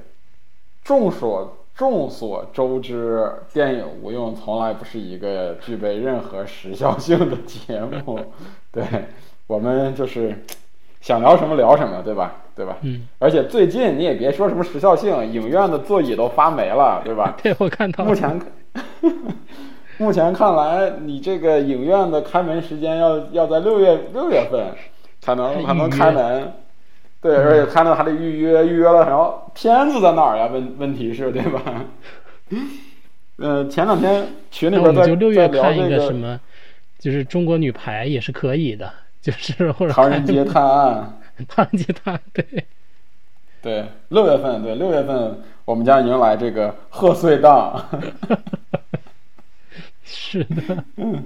[0.89, 8.19] 众所众所周知，电影无用从来不是一个具备任何时效性的节目。
[8.73, 8.83] 对
[9.45, 10.35] 我们就是。
[10.99, 12.33] 想聊什么聊什么，对吧？
[12.53, 12.75] 对吧？
[12.81, 13.07] 嗯。
[13.19, 17.37] 而且最近你也别说什么时效性，影院的座椅都发霉了，对吧？
[17.41, 18.03] 对，我看到。
[18.03, 18.41] 目前，
[19.99, 24.73] 目前看来，你这个影院的开门时间要要在六月六月份
[25.21, 26.51] 才能才能开门。
[27.21, 30.47] 对，而且看到还得预约，预约了，然后片子在哪儿呀？
[30.51, 31.85] 问问题是对吧？
[33.37, 35.03] 嗯， 前两天群里边在
[35.47, 36.39] 在看一个什么，
[36.97, 38.91] 就是中国女排也是可以的。
[39.21, 42.45] 就是或者唐人街探案， 唐人街探案，对，
[43.61, 47.85] 对，六月份，对，六月份我们将迎来这个贺岁档，
[50.05, 51.21] 是的，嗯，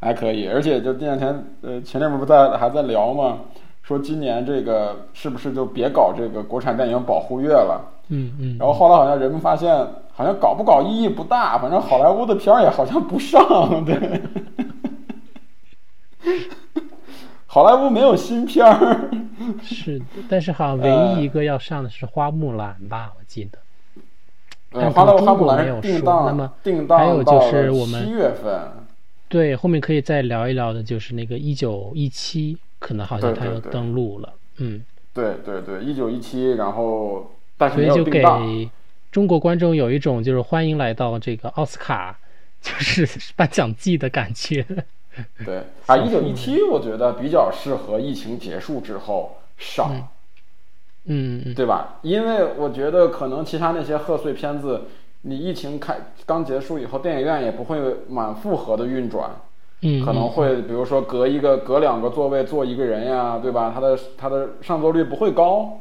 [0.00, 3.40] 还可以，而且就这两天，呃，前两天不在还在聊嘛，
[3.92, 9.74] 说今年这个是不是就别搞这个国产电影保护月了，嗯嗯，然后后来好像人们发现，
[10.12, 14.22] 好像搞不搞意义不大，反正好莱坞的片儿也好像不上，对。
[17.46, 19.10] 好莱坞没有新片儿。
[19.62, 20.90] 是的，但是好像唯
[21.20, 23.58] 一一个要上的是花木兰吧，我记得。
[24.72, 26.24] 嗯，花木中国没有说。
[26.26, 28.58] 那么定档还有就是我们七月份。
[29.28, 34.34] 对，后面可以再聊一聊的，就是那个一九一七，可能好像他要登陆了。
[34.58, 34.82] 嗯，
[35.14, 38.22] 对对对，一九一七，然后但是所以就给
[39.12, 42.18] 中国观众有一种就是欢迎来到这个奥斯卡，
[42.60, 44.66] 就是颁奖季的感觉。
[45.44, 50.08] 对啊，一九一七，我觉得比较适合疫情结束之后上，
[51.04, 51.98] 嗯，对吧？
[52.02, 54.84] 因为我觉得可能其他那些贺岁片子，
[55.20, 57.78] 你疫情开刚结束以后，电影院也不会
[58.08, 59.30] 满负荷的运转，
[59.82, 63.72] 嗯，可能会比如说隔一个隔两个座位坐一个人呀，对吧？
[63.74, 65.80] 它的它的上座率不会高，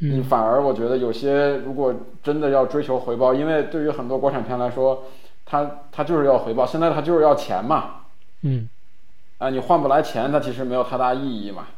[0.00, 5.04] 嗯，反而我觉得有些如果真的要追求回报，因为对于很多国产片来说，
[5.46, 8.02] 它它就是要回报，现在它就是要钱嘛。
[8.42, 8.68] 嗯，
[9.38, 11.68] 啊，你换不来钱，它其实没有太大意义嘛。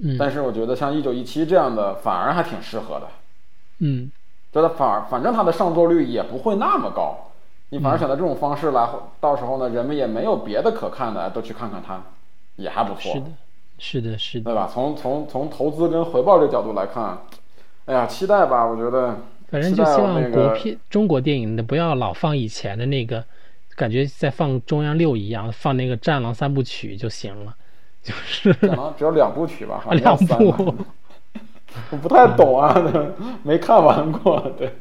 [0.00, 3.08] 嗯，但是我觉得像一九一七这样的反而还挺适合的。
[3.78, 4.10] 嗯，
[4.52, 7.27] 觉得反而反正它的上座率也不会那么高，
[7.70, 8.88] 你反而选择这种方式来，
[9.20, 12.02] 到时候呢，人们也没有别的可看的，都去看看它，
[12.56, 13.12] 也还不错。
[13.12, 13.26] 是的，
[13.78, 14.68] 是的，是的，对吧？
[14.72, 17.18] 从从从投资跟回报这角度来看，
[17.86, 19.16] 哎呀，期待吧，我觉得。
[19.48, 23.24] 反正就希望国片、中国电影的不要老放以前的那个。
[23.76, 27.54] 感觉在放中央六一样，放那个《战狼》三部曲就行了，
[28.02, 29.80] 就是战狼只有两部曲吧？
[29.94, 30.74] 两部，
[31.92, 32.74] 我 不太懂啊，
[33.44, 34.52] 没看完过。
[34.58, 34.74] 对，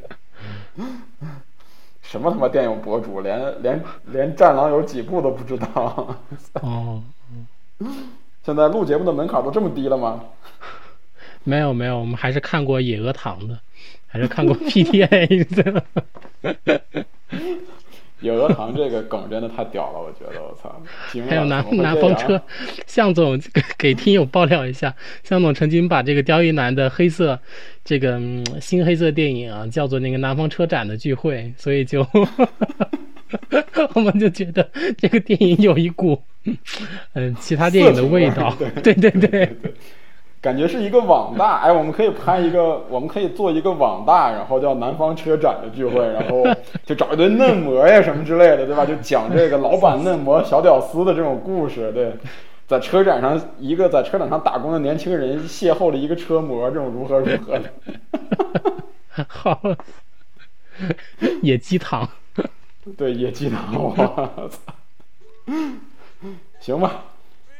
[2.10, 6.16] 什么他妈电影博主，连连连《战狼》有几部都不知道。
[6.62, 7.04] 哦，
[8.44, 10.24] 现在录节目的门槛都这么低了吗？
[11.44, 13.60] 没有没有，我们还是看过《野鹅堂》的，
[14.08, 15.84] 还是看过 PTA 的。
[18.22, 20.82] 野鹅塘这个梗真的太屌了，我觉得我操！
[21.30, 22.42] 还有南南方车，
[22.88, 23.40] 向总
[23.78, 24.94] 给听友爆料一下，
[25.24, 27.40] 向总曾经把这个刁亦男的黑色
[27.84, 28.20] 这个
[28.60, 32.06] 新黑色电影啊叫做那个南方车展的聚会，所以就
[33.94, 36.20] 我们就觉得这个电影有一股
[37.14, 39.56] 嗯其他电影的味道，对对 对。
[40.40, 46.46] 感觉是一个网大，哎，我们可以拍一个，我们可以做一个网大，然后叫南方车展的聚会， 然后
[46.86, 48.86] 就找一堆嫩模呀什么之类的，对吧？
[48.86, 52.14] 就讲这个老板嫩模小屌丝的这种故事，对，
[52.68, 57.74] 在车展上一个在车展上打工的年轻人邂逅了一个车模，这种如何如何的，
[59.28, 59.60] 好，
[61.42, 62.08] 野鸡汤，
[62.96, 63.96] 对，野鸡汤，我
[64.50, 64.74] 操，
[66.60, 67.04] 行吧。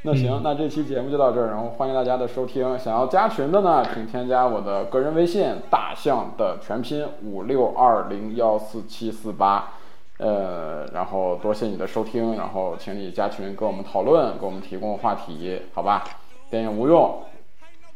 [0.04, 2.78] 那行，那这期节目就到这儿，然后欢迎大家的收听。
[2.80, 9.72] 想要加群的呢，请添加我的个人微信“大象”的全拼五六二零幺四七四八，
[10.20, 16.04] 呃，然后多谢你的收听，然后请你加群跟我们讨论，给我们提供话题，好吧？
[16.50, 17.24] 电影无用，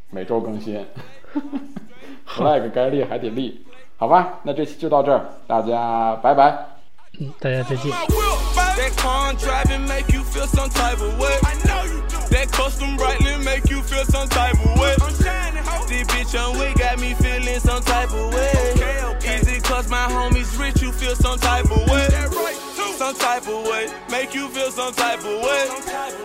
[0.10, 0.86] 每周更新，
[2.28, 4.40] flag 该立还得立，好吧？
[4.44, 6.71] 那这期就到这儿，大家拜拜。
[7.19, 7.91] 嗯，大家再见。
[7.93, 11.39] That car driving make you feel some type of way.
[11.43, 12.17] I know you do.
[12.29, 14.95] That custom brightly make you feel some type of way.
[15.01, 15.87] I'm shining, ho.
[15.87, 18.53] This bitch on we got me feeling some type of way.
[18.75, 19.41] Okay, okay.
[19.41, 22.07] Easy cause my homies rich, you feel some type of way.
[22.09, 22.70] That right, too.
[22.98, 23.88] Some type of way.
[24.10, 25.68] Make you feel some type of way.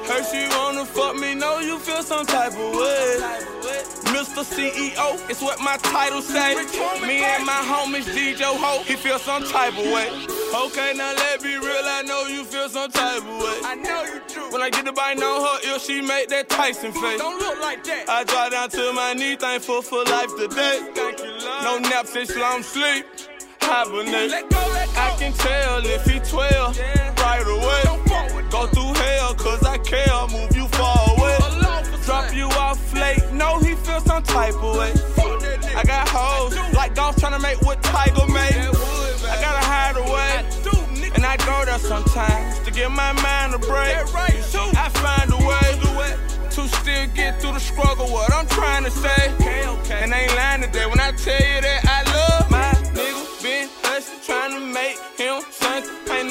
[0.09, 3.19] Her she wanna fuck me, know you feel some type of way.
[4.13, 4.45] Mr.
[4.45, 6.55] CEO, it's what my title say.
[7.07, 10.09] Me and my homies DJ Ho, he feel some type of way.
[10.55, 13.59] Okay, now let me real, I know you feel some type of way.
[13.65, 14.51] I know you do.
[14.53, 17.19] When I get the bite on her ear, she make that Tyson face.
[17.19, 18.09] Don't look like that.
[18.09, 20.81] I drop down to my knee, thankful for life today.
[20.95, 21.65] Thank you, love.
[21.65, 23.05] No nap since long sleep.
[23.67, 24.31] Hibernate.
[24.31, 25.01] Let go, let go.
[25.01, 27.13] I can tell if he 12 yeah.
[27.21, 28.47] right away.
[28.49, 30.07] Go through hell, cause I care.
[30.31, 31.37] Move you far away.
[32.05, 33.25] Drop you off late.
[33.33, 34.93] No, he feel some type of way.
[35.75, 38.71] I got hoes like golf trying to make what Tiger made.
[39.27, 40.47] I gotta hide away.
[41.17, 43.97] And I go there sometimes to get my mind a break.
[43.97, 46.17] I find a way
[46.51, 48.07] to still get through the struggle.
[48.07, 49.35] What I'm trying to say.
[49.91, 51.86] And ain't lying today when I tell you that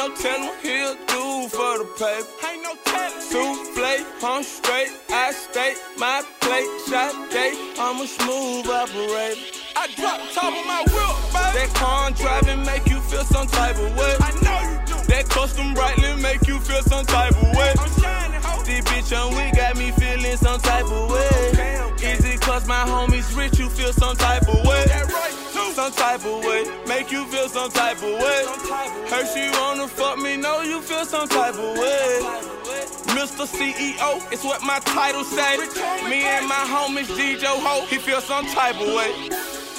[0.07, 2.47] no telling he'll do for the paper.
[2.47, 3.21] Ain't no telling.
[3.21, 4.89] Souffle, I'm straight.
[5.09, 6.69] I stay my plate.
[6.87, 9.41] Shot day, I'm a smooth operator.
[9.75, 11.57] I drop top of my wheel, baby.
[11.57, 14.15] That car driving make you feel some type of way.
[14.19, 15.07] I know you do.
[15.07, 17.73] That custom brightly make you feel some type of way.
[17.79, 18.63] I'm shining, ho.
[18.63, 21.29] This bitch on we got me feeling some type of way.
[21.49, 22.13] Okay, okay.
[22.13, 24.83] Is it cause my homies rich you feel some type of way?
[24.85, 25.71] That right, too.
[25.73, 26.65] Some type of way.
[26.87, 28.45] Make you feel some type of way.
[28.45, 28.64] Her
[31.27, 32.19] some type of way.
[33.15, 33.45] Mr.
[33.47, 35.57] CEO, it's what my title say.
[36.09, 39.29] Me and my homies DJ Ho, he feel some type of way.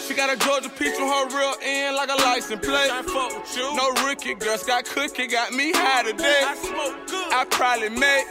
[0.06, 2.90] She got a Georgia peach on her real end like a license plate.
[2.90, 3.76] I fuck with you.
[3.76, 6.42] No rookie girl, got cookie, got me high today.
[6.44, 7.32] I smoke good.
[7.32, 8.24] I probably made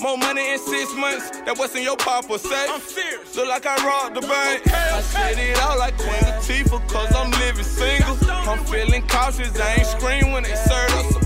[0.00, 2.66] more money in six months than what's in your papa say.
[2.68, 3.36] I'm serious.
[3.36, 4.66] Look like I robbed the bank.
[4.66, 4.90] Okay, okay.
[4.90, 8.16] I said it all like Queen Latifah, cause I'm living single.
[8.30, 11.17] I'm feeling cautious, I ain't scream when they serve a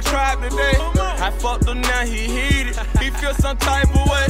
[0.00, 0.72] My tribe today.
[1.20, 2.74] I fucked him now, he heated.
[3.00, 4.26] He feel some type of way.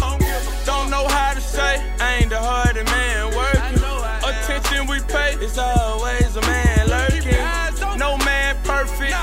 [0.66, 3.79] Don't know how to say, I ain't the hardest man working.
[4.27, 7.99] Attention we pay, it's always a man lurking.
[8.01, 9.14] No man perfect,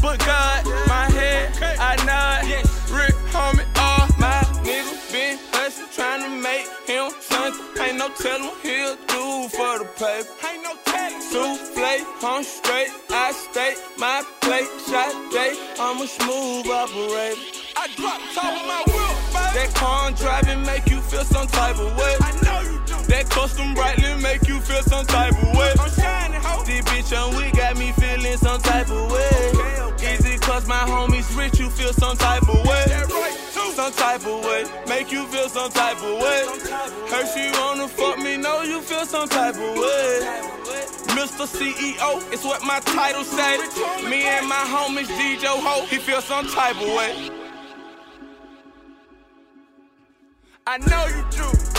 [0.00, 2.48] but God, my head, I nod.
[2.90, 7.84] Rick, homie, all my niggas been hustling, trying to make him something.
[7.84, 10.48] Ain't no telling what he'll do for the paper.
[10.48, 10.91] Ain't no.
[11.32, 15.56] Souffle, I'm straight, I stay my plate, shot day.
[15.80, 17.40] I'm a smooth operator.
[17.74, 19.16] I drop top of my wheel,
[19.56, 22.16] That car I'm driving make you feel some type of way.
[22.20, 22.96] I know you do.
[23.08, 25.72] That custom brightly make you feel some type of way.
[25.80, 26.64] I'm shining, ho.
[26.64, 29.30] This bitch on we got me feeling some type of way.
[29.56, 30.14] Okay, okay.
[30.16, 32.84] Is it cause my homies rich you feel some type of way?
[32.92, 33.72] That right, too.
[33.72, 34.64] Some type of way.
[34.86, 36.44] Make you feel some type of way.
[37.08, 40.01] Heard you wanna fuck me, know you feel some type of way.
[41.32, 41.46] Mr.
[41.46, 43.56] CEO, it's what my title say.
[44.06, 47.30] Me and my homies DJ Ho, he feel some type of way.
[50.66, 51.71] I know you do.